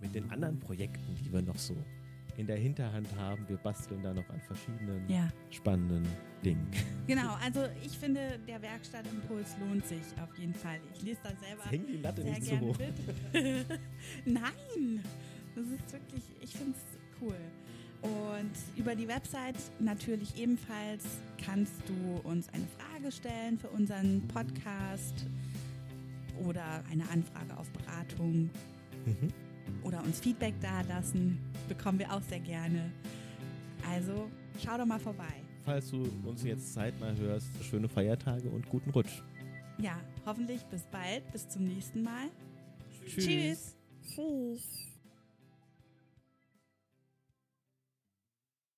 mit 0.00 0.14
den 0.14 0.30
anderen 0.30 0.58
Projekten, 0.60 1.14
die 1.16 1.32
wir 1.32 1.42
noch 1.42 1.58
so 1.58 1.74
in 2.36 2.46
der 2.46 2.56
Hinterhand 2.56 3.08
haben. 3.16 3.44
Wir 3.48 3.56
basteln 3.56 4.00
da 4.02 4.14
noch 4.14 4.28
an 4.30 4.40
verschiedenen 4.40 5.08
Ja, 5.08 5.28
spannenden 5.50 6.06
Dingen. 6.44 6.70
genau. 7.06 7.34
Also 7.44 7.64
ich 7.84 7.98
finde, 7.98 8.38
der 8.46 8.62
Werkstattimpuls 8.62 9.56
lohnt 9.58 9.84
sich 9.86 10.02
auf 10.22 10.38
jeden 10.38 10.54
Fall. 10.54 10.78
Ich 10.94 11.02
lese 11.02 11.18
da 11.24 11.30
selber 11.30 11.64
Häng 11.68 11.84
die 11.86 11.96
Latte 11.96 12.22
sehr 12.22 12.32
nicht 12.34 12.48
gerne 12.48 12.66
hoch. 12.68 12.78
Nein, 14.24 15.02
das 15.56 15.64
ist 15.66 15.92
wirklich, 15.92 16.22
ich 16.40 16.52
finde 16.52 16.76
es 16.76 17.20
cool. 17.20 17.34
Und 18.02 18.52
über 18.76 18.94
die 18.94 19.08
Website 19.08 19.56
natürlich 19.80 20.38
ebenfalls 20.40 21.04
kannst 21.44 21.74
du 21.88 22.20
uns 22.28 22.48
eine 22.50 22.66
Frage 22.78 23.10
stellen 23.10 23.58
für 23.58 23.68
unseren 23.70 24.22
Podcast 24.28 25.26
oder 26.46 26.82
eine 26.90 27.08
Anfrage 27.10 27.56
auf 27.56 27.70
Beratung 27.70 28.50
Mhm. 29.06 29.32
oder 29.82 30.02
uns 30.02 30.20
Feedback 30.20 30.54
dalassen. 30.60 31.38
Bekommen 31.68 31.98
wir 31.98 32.12
auch 32.12 32.22
sehr 32.22 32.40
gerne. 32.40 32.90
Also 33.90 34.28
schau 34.62 34.76
doch 34.76 34.86
mal 34.86 34.98
vorbei. 34.98 35.42
Falls 35.64 35.90
du 35.90 36.02
uns 36.24 36.42
jetzt 36.42 36.72
zeitnah 36.74 37.14
hörst, 37.14 37.48
schöne 37.62 37.88
Feiertage 37.88 38.48
und 38.48 38.68
guten 38.68 38.90
Rutsch. 38.90 39.22
Ja, 39.78 40.00
hoffentlich 40.26 40.62
bis 40.64 40.82
bald, 40.86 41.30
bis 41.32 41.48
zum 41.48 41.64
nächsten 41.64 42.02
Mal. 42.02 42.28
Tschüss. 43.06 43.24
Tschüss. 43.24 43.76
Tschüss. 44.14 44.87